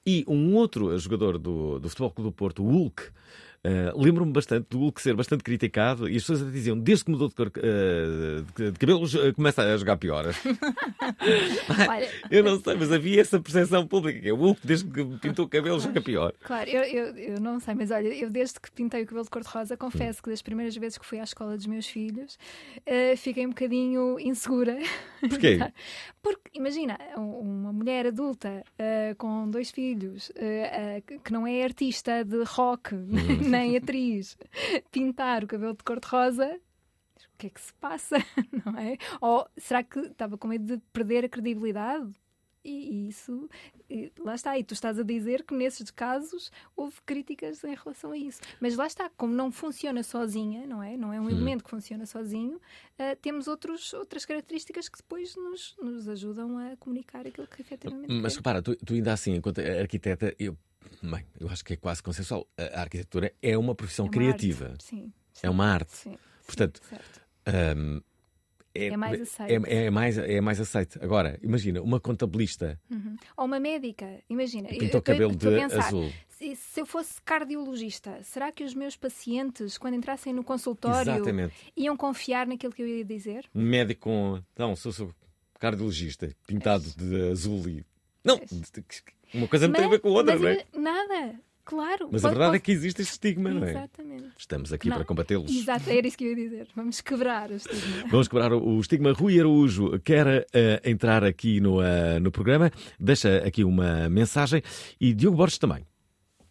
[0.06, 3.12] E um outro jogador do, do Futebol Clube do Porto, o Hulk,
[3.64, 7.28] Uh, Lembro-me bastante do Hulk ser bastante criticado e as pessoas diziam, desde que mudou
[7.28, 10.26] de, cor, uh, de, cabelos, uh, começa a jogar pior.
[12.32, 15.46] eu não sei, mas havia essa percepção pública que é o Hulk, desde que pintou
[15.46, 16.34] o cabelo, joga pior.
[16.44, 19.30] Claro, eu, eu, eu, não sei, mas olha, eu desde que pintei o cabelo de
[19.30, 20.24] cor-de-rosa, confesso hum.
[20.24, 22.40] que das primeiras vezes que fui à escola dos meus filhos,
[23.18, 24.76] fiquei um bocadinho insegura.
[25.22, 25.60] Porquê?
[26.24, 28.64] Porque, imagina, uma mulher adulta
[29.20, 30.32] com dois filhos
[31.24, 32.96] que não é artista de rock.
[32.96, 34.38] Hum nem atriz,
[34.92, 36.60] pintar o cabelo de cor-de-rosa,
[37.34, 38.18] o que é que se passa,
[38.66, 38.98] não é?
[39.20, 42.12] Ou será que estava com medo de perder a credibilidade?
[42.64, 43.50] E isso,
[43.90, 48.12] e lá está, e tu estás a dizer que nesses casos houve críticas em relação
[48.12, 48.40] a isso.
[48.60, 50.96] Mas lá está, como não funciona sozinha, não é?
[50.96, 51.30] Não é um hum.
[51.32, 56.78] elemento que funciona sozinho, uh, temos outros, outras características que depois nos, nos ajudam a
[56.78, 58.14] comunicar aquilo que efetivamente.
[58.14, 60.56] Mas repara, tu, tu ainda assim, enquanto arquiteta, eu
[61.02, 62.48] Bem, eu acho que é quase consensual.
[62.58, 64.70] A arquitetura é uma profissão é uma criativa.
[64.70, 64.84] Arte.
[64.84, 65.92] Sim, sim, É uma arte.
[65.96, 66.82] Sim, Portanto,
[67.78, 68.02] um,
[68.74, 69.66] é, é, mais aceito.
[69.66, 71.00] É, é, mais, é mais aceito.
[71.04, 72.80] Agora, imagina, uma contabilista.
[72.90, 73.16] Uhum.
[73.38, 74.08] Ou uma médica.
[74.30, 74.70] Imagina.
[74.70, 76.12] Pintou o cabelo de pensar, azul.
[76.30, 81.54] Se, se, eu fosse cardiologista, será que os meus pacientes, quando entrassem no consultório, Exatamente.
[81.76, 83.46] iam confiar naquilo que eu ia dizer?
[83.54, 84.42] Um médico com.
[84.58, 85.14] Não, sou, sou
[85.60, 87.86] cardiologista, pintado de azul e.
[88.24, 88.40] Não!
[89.34, 90.66] Uma coisa não tem a ver com a outra, não é?
[90.76, 91.36] Nada.
[91.64, 92.10] Claro.
[92.12, 92.58] Mas pode, a verdade pode...
[92.58, 93.70] é que existe este estigma, não é?
[93.70, 94.26] Exatamente.
[94.38, 94.96] Estamos aqui não.
[94.98, 95.52] para combatê-los.
[95.52, 96.68] Exato, era isso que eu ia dizer.
[96.76, 98.08] Vamos quebrar o estigma.
[98.12, 99.14] Vamos quebrar o estigma.
[99.14, 104.62] Rui Araújo quer uh, entrar aqui no, uh, no programa, deixa aqui uma mensagem
[105.00, 105.86] e Diogo Borges também.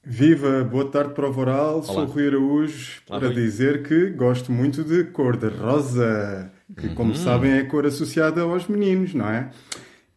[0.02, 1.82] Viva, boa tarde para o Voral, Olá.
[1.82, 3.36] sou Rui Araújo Olá, para Rui.
[3.36, 6.94] dizer que gosto muito de cor de rosa, que uhum.
[6.94, 9.50] como sabem é a cor associada aos meninos, não é?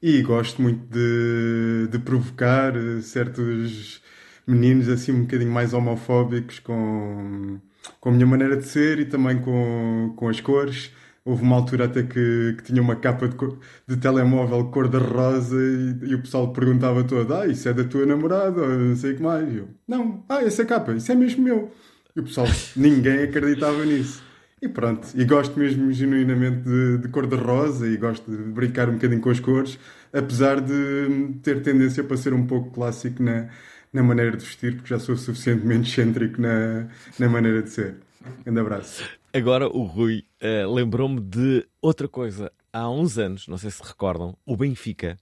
[0.05, 4.01] E gosto muito de, de provocar eh, certos
[4.45, 7.57] meninos assim um bocadinho mais homofóbicos com,
[8.01, 10.91] com a minha maneira de ser e também com, com as cores.
[11.23, 13.37] Houve uma altura até que, que tinha uma capa de,
[13.87, 18.61] de telemóvel cor-de-rosa e, e, o pessoal perguntava todo: Ah, isso é da tua namorada?
[18.61, 19.53] Ou não sei o que mais.
[19.53, 21.71] E eu: Não, ah, essa capa, isso é mesmo meu.
[22.15, 24.21] E o pessoal, ninguém acreditava nisso.
[24.63, 29.19] E pronto, e gosto mesmo genuinamente de, de cor-de-rosa e gosto de brincar um bocadinho
[29.19, 29.77] com as cores,
[30.13, 33.49] apesar de ter tendência para ser um pouco clássico na,
[33.91, 36.87] na maneira de vestir, porque já sou suficientemente excêntrico na,
[37.19, 37.97] na maneira de ser.
[38.47, 39.03] Um abraço.
[39.33, 42.49] Agora o Rui uh, lembrou-me de outra coisa.
[42.71, 45.17] Há uns anos, não sei se recordam, o Benfica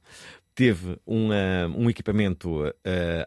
[0.53, 2.73] teve um, ah, um equipamento uh,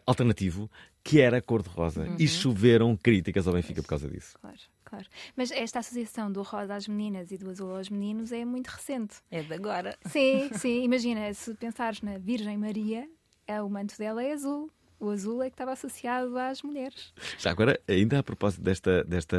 [0.07, 0.71] alternativo
[1.05, 2.01] que era cor-de-rosa.
[2.01, 2.15] Uhum.
[2.17, 4.35] E choveram críticas ao Benfica por causa disso.
[4.41, 4.57] Claro.
[4.83, 5.05] Claro.
[5.35, 9.15] Mas esta associação do rosa às meninas e do azul aos meninos é muito recente.
[9.29, 9.95] É de agora.
[10.07, 10.83] Sim, sim.
[10.83, 13.07] Imagina, se pensares na Virgem Maria,
[13.47, 14.69] é, o manto dela é azul.
[14.99, 17.13] O azul é que estava associado às mulheres.
[17.37, 19.37] Já agora, ainda a propósito desta, desta,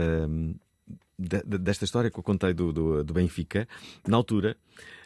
[1.19, 3.67] desta história que eu contei do, do, do Benfica,
[4.07, 4.57] na altura,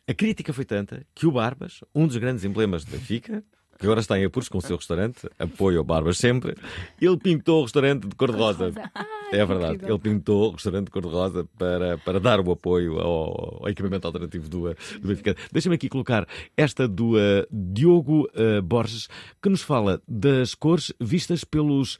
[0.07, 3.45] a crítica foi tanta que o Barbas, um dos grandes emblemas do Benfica,
[3.81, 6.55] que agora está em apuros com o seu restaurante, apoio ao Barbas sempre,
[7.01, 8.73] ele pintou o restaurante de cor-de-rosa.
[9.33, 13.69] É verdade, ele pintou o restaurante de cor-de-rosa para, para dar o apoio ao, ao
[13.69, 15.37] equipamento alternativo do, do Benfica.
[15.53, 16.27] Deixa-me aqui colocar
[16.57, 19.09] esta do uh, Diogo uh, Borges,
[19.41, 21.97] que nos fala das cores vistas pelos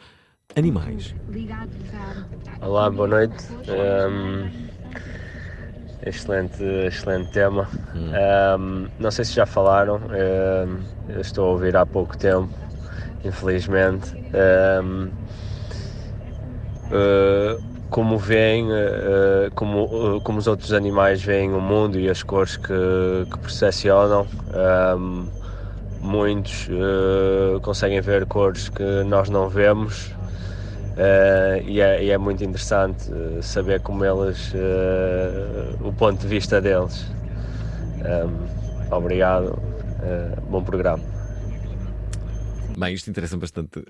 [0.57, 1.15] animais.
[2.61, 3.45] Olá, boa noite.
[3.69, 4.80] Um,
[6.05, 7.69] excelente, excelente tema.
[7.95, 8.13] Hum.
[8.59, 12.51] Um, não sei se já falaram, um, estou a ouvir há pouco tempo,
[13.25, 14.13] infelizmente.
[16.91, 22.23] Uh, como veem, uh, como, uh, como os outros animais veem o mundo e as
[22.23, 22.73] cores que,
[23.31, 24.27] que percepcionam.
[24.97, 25.29] Um,
[26.01, 26.67] muitos
[27.61, 30.15] conseguem ver cores que nós não vemos
[30.91, 36.27] Uh, e, é, e, é, muito interessante uh, saber como eles, uh, o ponto de
[36.27, 37.07] vista deles.
[38.01, 39.59] Um, obrigado,
[40.51, 41.03] bom programa.
[42.77, 43.83] Bem, isto interessa bastante.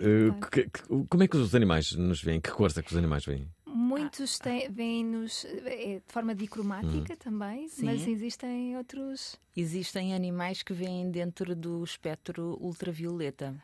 [1.09, 2.41] como é que os animais nos veem?
[2.41, 3.49] Que cores é que os animais veem?
[3.75, 4.39] Muitos
[4.71, 7.17] vêm-nos é, de forma dicromática hum.
[7.17, 7.87] também, Sim.
[7.87, 9.39] mas existem outros.
[9.57, 13.55] Existem animais que vêm dentro do espectro ultravioleta.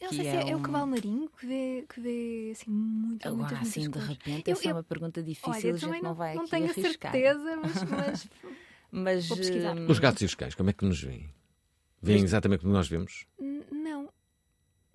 [0.00, 0.48] Eu não sei é se é, um...
[0.48, 4.08] é, o cavalo marinho que vê, que vê assim, muito, Agora, muitas, assim, muitas de
[4.08, 6.50] repente, eu, essa eu, é uma pergunta difícil, olha, a gente não, vai não aqui
[6.50, 7.12] tenho arriscar.
[7.12, 7.84] certeza, mas.
[7.84, 8.28] mas...
[9.28, 11.32] mas hum, Os gatos e os cães, como é que nos veem?
[12.02, 13.26] Veem exatamente como nós vemos?
[13.70, 14.08] Não.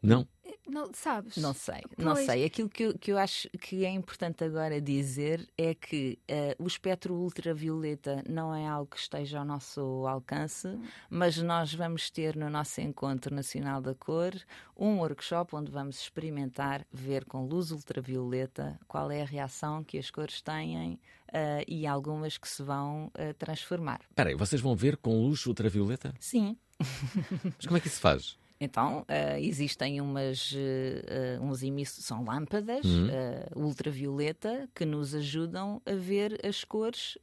[0.01, 0.27] Não?
[0.67, 1.37] Não, sabes?
[1.37, 2.05] Não sei, pois.
[2.05, 2.45] não sei.
[2.45, 6.67] Aquilo que eu, que eu acho que é importante agora dizer é que uh, o
[6.67, 10.67] espectro ultravioleta não é algo que esteja ao nosso alcance,
[11.09, 14.33] mas nós vamos ter no nosso Encontro Nacional da Cor
[14.75, 20.09] um workshop onde vamos experimentar ver com luz ultravioleta qual é a reação que as
[20.09, 20.93] cores têm
[21.29, 24.01] uh, e algumas que se vão uh, transformar.
[24.09, 26.13] Espera aí, vocês vão ver com luz ultravioleta?
[26.19, 26.57] Sim.
[26.79, 28.37] mas como é que isso se faz?
[28.59, 33.07] Então, uh, existem umas, uh, uns emissores, são lâmpadas uhum.
[33.07, 37.17] uh, ultravioleta que nos ajudam a ver as cores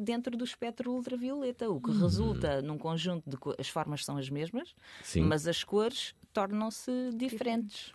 [0.00, 2.00] dentro do espectro ultravioleta, o que uhum.
[2.00, 5.22] resulta num conjunto de as formas são as mesmas, Sim.
[5.22, 7.92] mas as cores tornam-se diferentes.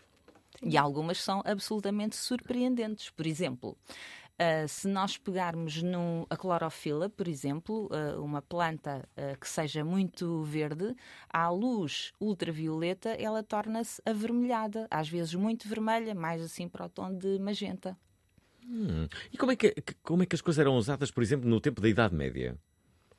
[0.59, 0.69] Sim.
[0.69, 3.09] E algumas são absolutamente surpreendentes.
[3.09, 3.77] Por exemplo,
[4.39, 9.83] Uh, se nós pegarmos no, a clorofila, por exemplo, uh, uma planta uh, que seja
[9.83, 10.95] muito verde,
[11.27, 17.11] à luz ultravioleta ela torna-se avermelhada, às vezes muito vermelha, mais assim para o tom
[17.17, 17.97] de magenta.
[18.63, 19.07] Hum.
[19.33, 19.73] E como é, que,
[20.03, 22.55] como é que as coisas eram usadas, por exemplo, no tempo da Idade Média?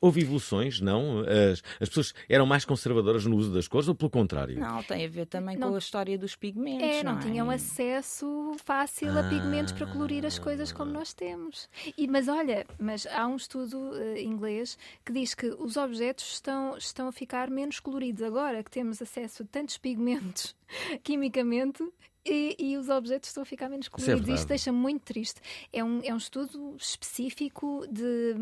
[0.01, 1.21] Houve evoluções, não?
[1.21, 4.59] As, as pessoas eram mais conservadoras no uso das cores ou pelo contrário?
[4.59, 6.87] Não, tem a ver também não, com a história dos pigmentos.
[6.87, 7.23] É, não, não é?
[7.23, 9.21] tinham acesso fácil ah.
[9.21, 11.69] a pigmentos para colorir as coisas como nós temos.
[11.97, 16.77] E, mas olha, mas há um estudo uh, inglês que diz que os objetos estão,
[16.77, 20.55] estão a ficar menos coloridos agora que temos acesso a tantos pigmentos
[21.03, 21.83] quimicamente
[22.29, 24.29] e, e, os objetos estão a ficar menos coloridos.
[24.29, 25.41] É Isto deixa muito triste.
[25.73, 28.35] É um, é um estudo específico de,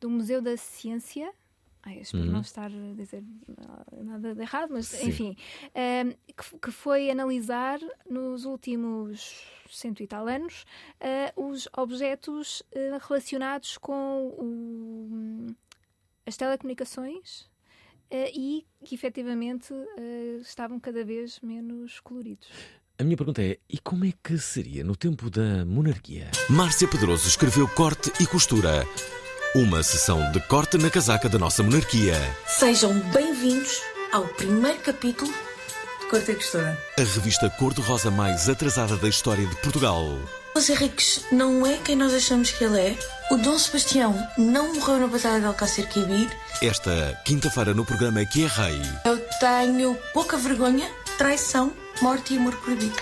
[0.00, 1.32] do Museu da Ciência.
[1.84, 2.32] Ai, espero uhum.
[2.32, 3.24] não estar a dizer
[4.04, 5.08] nada de errado, mas Sim.
[5.08, 5.36] enfim,
[5.74, 10.64] um, ehm, que, que, foi analisar nos últimos cento e tal anos
[11.00, 15.46] uh, os objetos uh, relacionados com o,
[16.24, 17.40] as telecomunicações
[18.12, 19.74] uh, e que efetivamente
[20.40, 22.48] estavam cada vez menos coloridos.
[23.02, 26.30] A minha pergunta é: e como é que seria no tempo da monarquia?
[26.48, 28.86] Márcia Pedroso escreveu Corte e Costura.
[29.56, 32.14] Uma sessão de corte na casaca da nossa monarquia.
[32.46, 33.82] Sejam bem-vindos
[34.12, 36.78] ao primeiro capítulo de Corte e Costura.
[36.96, 40.06] A revista cor-de-rosa mais atrasada da história de Portugal.
[40.54, 42.98] Os Henriques não é quem nós achamos que ele é.
[43.32, 46.30] O Dom Sebastião não morreu na Batalha de Alcácer Quibir.
[46.62, 48.80] Esta quinta-feira no programa Que é Rei.
[49.04, 50.88] Eu tenho pouca vergonha,
[51.18, 52.96] traição Morte e Amor Proibido.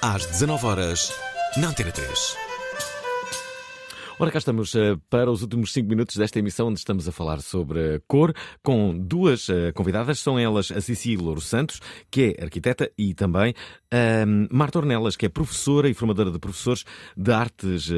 [0.00, 1.12] Às 19 horas
[1.56, 2.36] na Antena 3.
[4.18, 7.40] Ora, cá estamos uh, para os últimos 5 minutos desta emissão, onde estamos a falar
[7.42, 10.20] sobre cor, com duas uh, convidadas.
[10.20, 13.52] São elas a Cecília Louro Santos, que é arquiteta, e também
[13.92, 16.84] uh, Marta Ornelas, que é professora e formadora de professores
[17.16, 17.90] de artes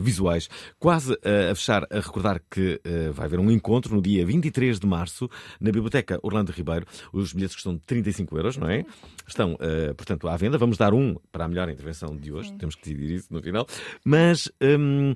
[0.00, 0.48] visuais.
[0.78, 2.80] Quase a fechar, a recordar que
[3.12, 5.28] vai haver um encontro no dia 23 de março,
[5.60, 6.86] na Biblioteca Orlando Ribeiro.
[7.12, 8.84] Os bilhetes custam 35 euros, não é?
[9.26, 9.56] Estão,
[9.96, 10.58] portanto, à venda.
[10.58, 12.48] Vamos dar um para a melhor intervenção de hoje.
[12.48, 12.58] Sim.
[12.58, 13.66] Temos que decidir isso no final.
[14.04, 14.50] Mas.
[14.60, 15.14] Um,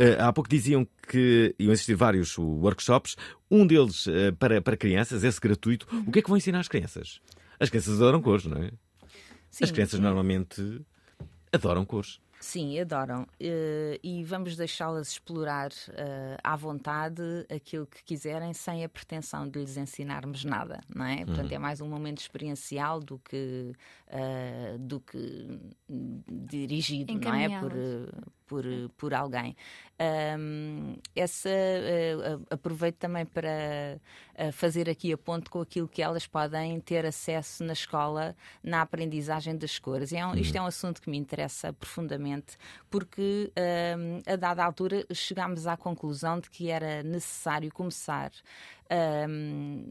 [0.00, 3.16] Uh, há pouco diziam que iam existir vários workshops,
[3.50, 5.88] um deles uh, para, para crianças, esse gratuito.
[6.06, 7.20] O que é que vão ensinar às crianças?
[7.58, 8.70] As crianças adoram cores, não é?
[9.50, 10.02] Sim, as crianças sim.
[10.02, 10.84] normalmente
[11.52, 12.20] adoram cores.
[12.40, 13.22] Sim, adoram.
[13.22, 17.22] Uh, e vamos deixá-las explorar uh, à vontade
[17.54, 21.16] aquilo que quiserem, sem a pretensão de lhes ensinarmos nada, não é?
[21.16, 21.26] Uhum.
[21.26, 23.72] Portanto, é mais um momento experiencial do que,
[24.08, 27.60] uh, do que dirigido, não é?
[27.60, 27.72] Por,
[28.48, 28.64] por,
[28.96, 29.54] por alguém.
[30.38, 34.00] Um, essa uh, aproveito também para
[34.38, 38.82] uh, fazer aqui a ponto com aquilo que elas podem ter acesso na escola na
[38.82, 40.12] aprendizagem das cores.
[40.12, 42.56] É um, Isto é um assunto que me interessa profundamente
[42.88, 43.52] porque
[44.26, 48.30] a dada altura chegámos à conclusão de que era necessário começar
[48.90, 49.90] um,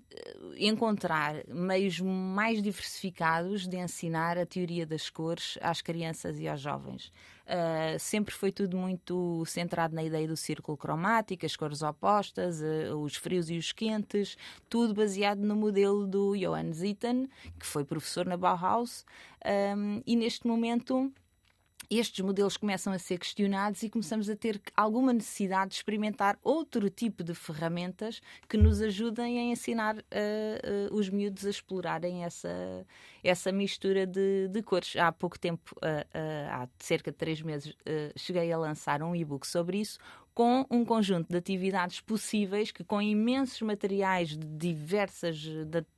[0.57, 7.11] encontrar meios mais diversificados de ensinar a teoria das cores às crianças e aos jovens.
[7.47, 12.97] Uh, sempre foi tudo muito centrado na ideia do círculo cromático, as cores opostas, uh,
[12.97, 14.37] os frios e os quentes,
[14.69, 19.05] tudo baseado no modelo do Johann Zitten, que foi professor na Bauhaus,
[19.77, 21.09] um, e neste momento
[21.89, 26.89] estes modelos começam a ser questionados e começamos a ter alguma necessidade de experimentar outro
[26.89, 32.85] tipo de ferramentas que nos ajudem a ensinar uh, uh, os miúdos a explorarem essa,
[33.23, 34.95] essa mistura de, de cores.
[34.97, 37.73] Há pouco tempo, uh, há cerca de três meses,
[38.15, 39.97] cheguei a lançar um e-book sobre isso,
[40.33, 45.41] com um conjunto de atividades possíveis que, com imensos materiais de diversas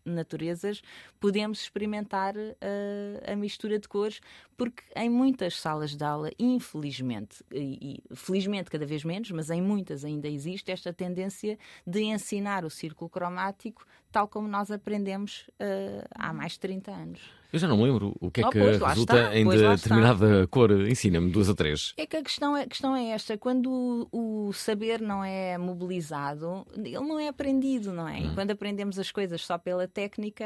[0.10, 0.82] naturezas,
[1.20, 4.20] podemos experimentar uh, a mistura de cores,
[4.58, 9.62] porque em muitas salas de aula, infelizmente, e, e felizmente cada vez menos, mas em
[9.62, 16.08] muitas ainda existe esta tendência de ensinar o círculo cromático tal como nós aprendemos uh,
[16.16, 17.22] há mais de 30 anos.
[17.52, 20.70] Eu já não me lembro o que é oh, que resulta está, em determinada cor.
[20.88, 21.94] Ensina-me duas ou três.
[21.98, 25.58] É que a questão é, a questão é esta: quando o, o, saber não é
[25.58, 28.20] mobilizado, ele não é aprendido, não é?
[28.20, 28.32] Hum.
[28.32, 30.46] E quando aprendemos as coisas só pela técnica,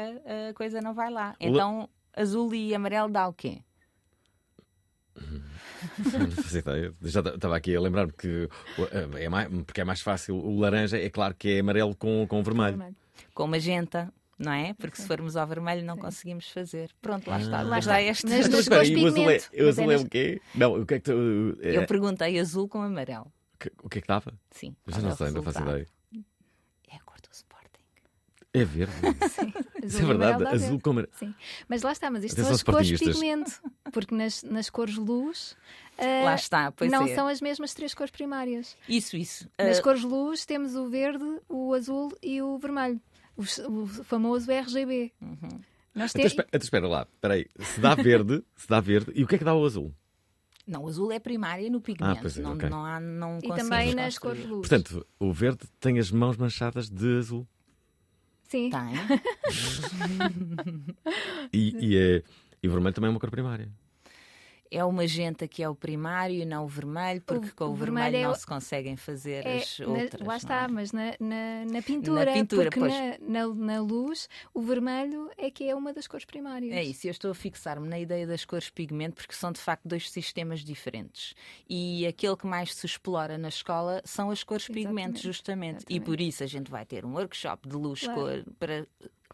[0.50, 1.36] a coisa não vai lá.
[1.38, 3.62] Então, azul e amarelo dá o quê?
[5.16, 6.94] não fazia ideia.
[7.02, 8.48] Já estava aqui a lembrar-me que
[9.16, 10.34] é mais, porque é mais fácil.
[10.36, 12.96] O laranja é claro que é amarelo com, com vermelho.
[13.32, 14.74] Com magenta, não é?
[14.74, 16.90] Porque se formos ao vermelho não conseguims fazer.
[17.00, 17.60] Pronto, lá está.
[17.60, 17.62] Ah.
[17.62, 18.26] Lá está este.
[18.26, 20.42] Mas, mas aí, o azul é, o azul é o quê?
[20.52, 21.58] Não, o que é que tu.
[21.62, 21.76] É...
[21.76, 23.32] Eu perguntei azul com amarelo.
[23.84, 24.34] O que é que estava?
[24.50, 24.74] Sim.
[24.88, 25.86] Já não sei, não faço ideia.
[26.90, 27.84] É a cor do Sporting.
[28.54, 28.94] É verde.
[29.28, 29.52] Sim.
[29.82, 31.12] Isso é verdade, azul com amarelo.
[31.18, 31.34] Sim.
[31.68, 33.60] Mas lá está, mas isto Atenção são as cores pigmento.
[33.92, 35.56] Porque nas, nas cores luz.
[35.98, 37.14] Uh, lá está, pois não é.
[37.14, 38.76] são as mesmas três cores primárias.
[38.88, 39.48] Isso, isso.
[39.58, 39.82] Nas uh...
[39.82, 43.00] cores luz temos o verde, o azul e o vermelho
[43.36, 45.12] o, o famoso RGB.
[45.20, 45.60] Uhum.
[45.94, 47.46] Nós então, espera, então, espera lá, espera aí.
[47.60, 49.94] Se dá verde, se dá verde, e o que é que dá o azul?
[50.66, 52.18] Não, o azul é primária no pigmento.
[52.18, 52.68] Ah, pois é, não, okay.
[52.68, 54.66] não, há, não e também nas cores luz.
[54.66, 57.46] Portanto, o verde tem as mãos manchadas de azul.
[58.54, 58.70] Sim.
[58.70, 58.94] Tem.
[61.52, 62.22] e, e, é,
[62.62, 63.68] e vermelho também é uma cor primária
[64.74, 67.74] é o magenta que é o primário e não o vermelho, porque o, com o,
[67.74, 70.20] vermelho, vermelho é não se conseguem fazer é, as outras.
[70.20, 70.68] Na, lá está, é?
[70.68, 75.68] mas na, na, na, pintura, na pintura porque na, na, luz o vermelho é que
[75.68, 76.72] é uma das cores primárias.
[76.72, 79.86] É isso, eu estou a fixar-me na ideia das cores pigmento porque são de facto
[79.86, 81.34] dois sistemas diferentes.
[81.68, 85.76] E aquele que mais se explora na escola são as cores pigmento, justamente.
[85.76, 85.96] Exatamente.
[85.96, 88.20] E por isso a gente vai ter um workshop de luz claro.
[88.20, 88.86] cor para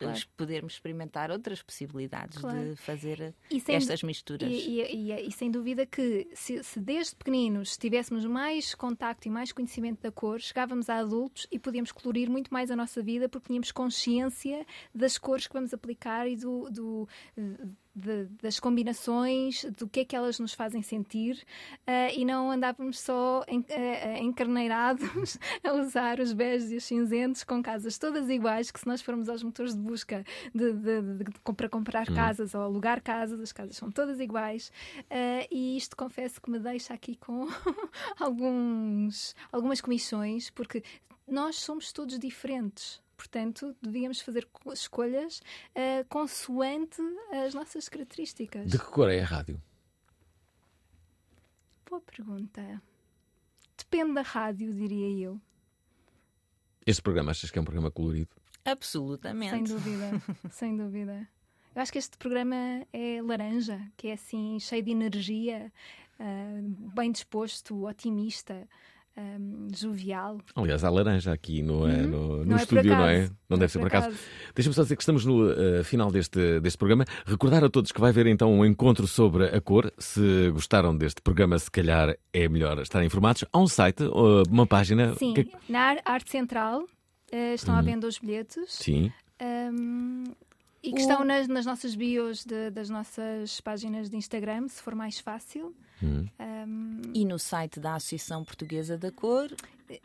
[0.07, 0.20] claro.
[0.36, 2.70] podermos experimentar outras possibilidades claro.
[2.70, 3.34] de fazer
[3.68, 4.51] estas misturas.
[4.51, 9.30] E, e, e, e, sem dúvida que se, se, desde pequeninos tivéssemos mais contacto e
[9.30, 13.28] mais conhecimento da cor, chegávamos a adultos e podíamos colorir muito mais a nossa vida
[13.28, 17.09] porque tínhamos consciência das cores que vamos aplicar e do, do
[17.94, 21.44] de, das combinações, do que é que elas nos fazem sentir
[21.86, 27.44] uh, e não andávamos só en, uh, encarneirados a usar os beges e os cinzentos
[27.44, 30.24] com casas todas iguais, que se nós formos aos motores de busca
[30.55, 31.24] de, de, de,
[31.57, 32.14] para comprar hum.
[32.14, 36.59] casas ou alugar casas, as casas são todas iguais uh, e isto confesso que me
[36.59, 37.49] deixa aqui com
[38.18, 40.82] alguns, algumas comissões, porque
[41.26, 43.03] nós somos todos diferentes.
[43.16, 45.41] Portanto, devíamos fazer escolhas
[45.74, 47.03] uh, consoante
[47.45, 48.70] as nossas características.
[48.70, 49.61] De que cor é a rádio?
[51.88, 52.80] Boa pergunta.
[53.76, 55.41] depende da rádio, diria eu.
[56.86, 58.39] Este programa, achas que é um programa colorido?
[58.65, 59.51] Absolutamente.
[59.51, 61.29] Sem dúvida, sem dúvida.
[61.75, 65.73] Eu acho que este programa é laranja, que é assim, cheio de energia,
[66.19, 68.69] uh, bem disposto, otimista.
[69.17, 70.39] Um, jovial.
[70.55, 72.07] Aliás, há laranja aqui no, uhum.
[72.07, 73.21] no, no não estúdio, é não é?
[73.23, 74.07] Não, não deve ser por acaso.
[74.07, 74.23] acaso.
[74.55, 77.05] Deixa-me só dizer que estamos no uh, final deste, deste programa.
[77.27, 79.93] Recordar a todos que vai haver então um encontro sobre a cor.
[79.99, 83.45] Se gostaram deste programa, se calhar é melhor estarem informados.
[83.53, 85.15] Há um site, uh, uma página.
[85.17, 85.51] Sim, que...
[85.69, 86.87] na Arte Central
[87.33, 88.72] uh, estão à venda os bilhetes.
[88.72, 89.12] Sim.
[89.41, 90.24] Um,
[90.83, 91.01] e que o...
[91.01, 95.74] estão nas, nas nossas bios de, das nossas páginas de Instagram, se for mais fácil.
[96.03, 96.26] Hum.
[96.39, 97.01] Um...
[97.14, 99.51] E no site da Associação Portuguesa da Cor.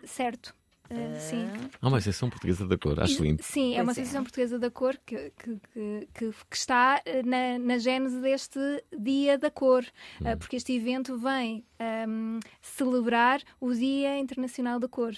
[0.04, 0.54] Certo.
[0.90, 1.48] Uh, sim.
[1.82, 3.42] Há uma Associação Portuguesa da Cor, acho lindo.
[3.42, 4.24] Sim, é uma Associação é.
[4.24, 5.58] Portuguesa da Cor que, que,
[6.14, 8.60] que, que está eh, na, na gênese deste
[8.96, 9.84] Dia da Cor,
[10.22, 10.38] hum.
[10.38, 11.66] porque este evento vem
[12.08, 15.16] um, celebrar o Dia Internacional da Cor.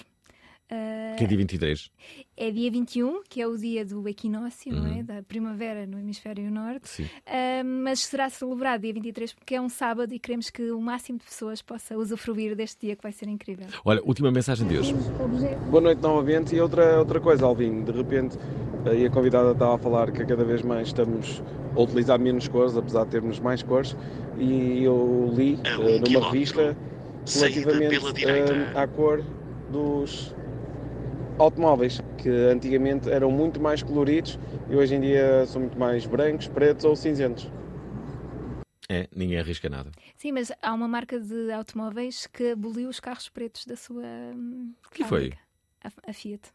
[0.69, 1.91] Uh, que é dia 23?
[2.35, 4.81] É dia 21, que é o dia do equinócio, uhum.
[4.81, 4.95] não é?
[4.97, 5.05] Uhum.
[5.05, 6.89] Da primavera no hemisfério norte.
[6.89, 7.03] Sim.
[7.03, 11.19] Uh, mas será celebrado dia 23 porque é um sábado e queremos que o máximo
[11.19, 13.65] de pessoas possa usufruir deste dia que vai ser incrível.
[13.85, 14.93] Olha, última mensagem de hoje.
[15.69, 16.53] Boa noite novamente.
[16.53, 18.37] E outra, outra coisa, Alvin, de repente,
[18.85, 21.41] aí a convidada estava a falar que cada vez mais estamos
[21.73, 23.95] a utilizar menos cores, apesar de termos mais cores,
[24.37, 26.75] e eu li uh, numa revista
[27.25, 27.97] relativamente
[28.75, 29.23] à cor
[29.71, 30.35] dos
[31.37, 36.47] automóveis, que antigamente eram muito mais coloridos e hoje em dia são muito mais brancos,
[36.47, 37.49] pretos ou cinzentos.
[38.89, 39.91] É, ninguém arrisca nada.
[40.15, 44.03] Sim, mas há uma marca de automóveis que aboliu os carros pretos da sua.
[44.33, 45.33] Hum, que foi?
[45.83, 46.53] A, a, Fiat.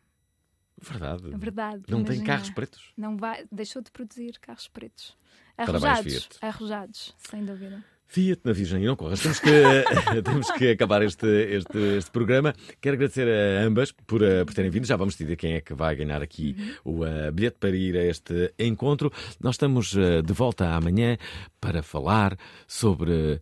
[0.80, 1.32] Verdade.
[1.32, 1.82] É verdade.
[1.88, 2.92] Não tem carros pretos?
[2.96, 5.16] Não vai, deixou de produzir carros pretos.
[5.58, 7.84] Arrojados, arrojados, sem dúvida.
[8.12, 9.20] Fiat na Virgem, não corras.
[9.20, 9.50] Temos que,
[10.22, 12.54] temos que acabar este, este, este programa.
[12.78, 14.86] Quero agradecer a ambas por, uh, por terem vindo.
[14.86, 16.54] Já vamos decidir quem é que vai ganhar aqui
[16.84, 19.10] o uh, bilhete para ir a este encontro.
[19.40, 21.16] Nós estamos uh, de volta amanhã
[21.58, 22.36] para falar
[22.68, 23.40] sobre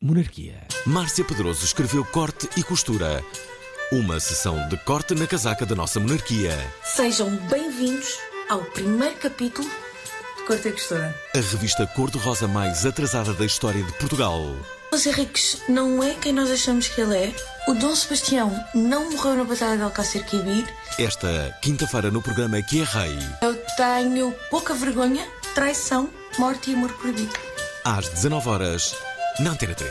[0.00, 0.62] monarquia.
[0.86, 3.20] Márcia Pedroso escreveu Corte e Costura.
[3.90, 6.52] Uma sessão de corte na casaca da nossa monarquia.
[6.84, 8.16] Sejam bem-vindos
[8.48, 9.68] ao primeiro capítulo
[10.46, 11.14] Corte Costura.
[11.34, 14.54] A revista cor-de-rosa mais atrasada da história de Portugal.
[14.92, 17.34] Os Henriques não é quem nós achamos que ele é.
[17.66, 20.66] O Dom Sebastião não morreu na Batalha de Alcácer Quibir.
[20.98, 23.18] Esta quinta-feira no programa Que é Rei.
[23.42, 27.32] Eu tenho pouca vergonha, traição, morte e amor proibido.
[27.84, 28.94] Às 19 horas
[29.40, 29.90] na Antena 3.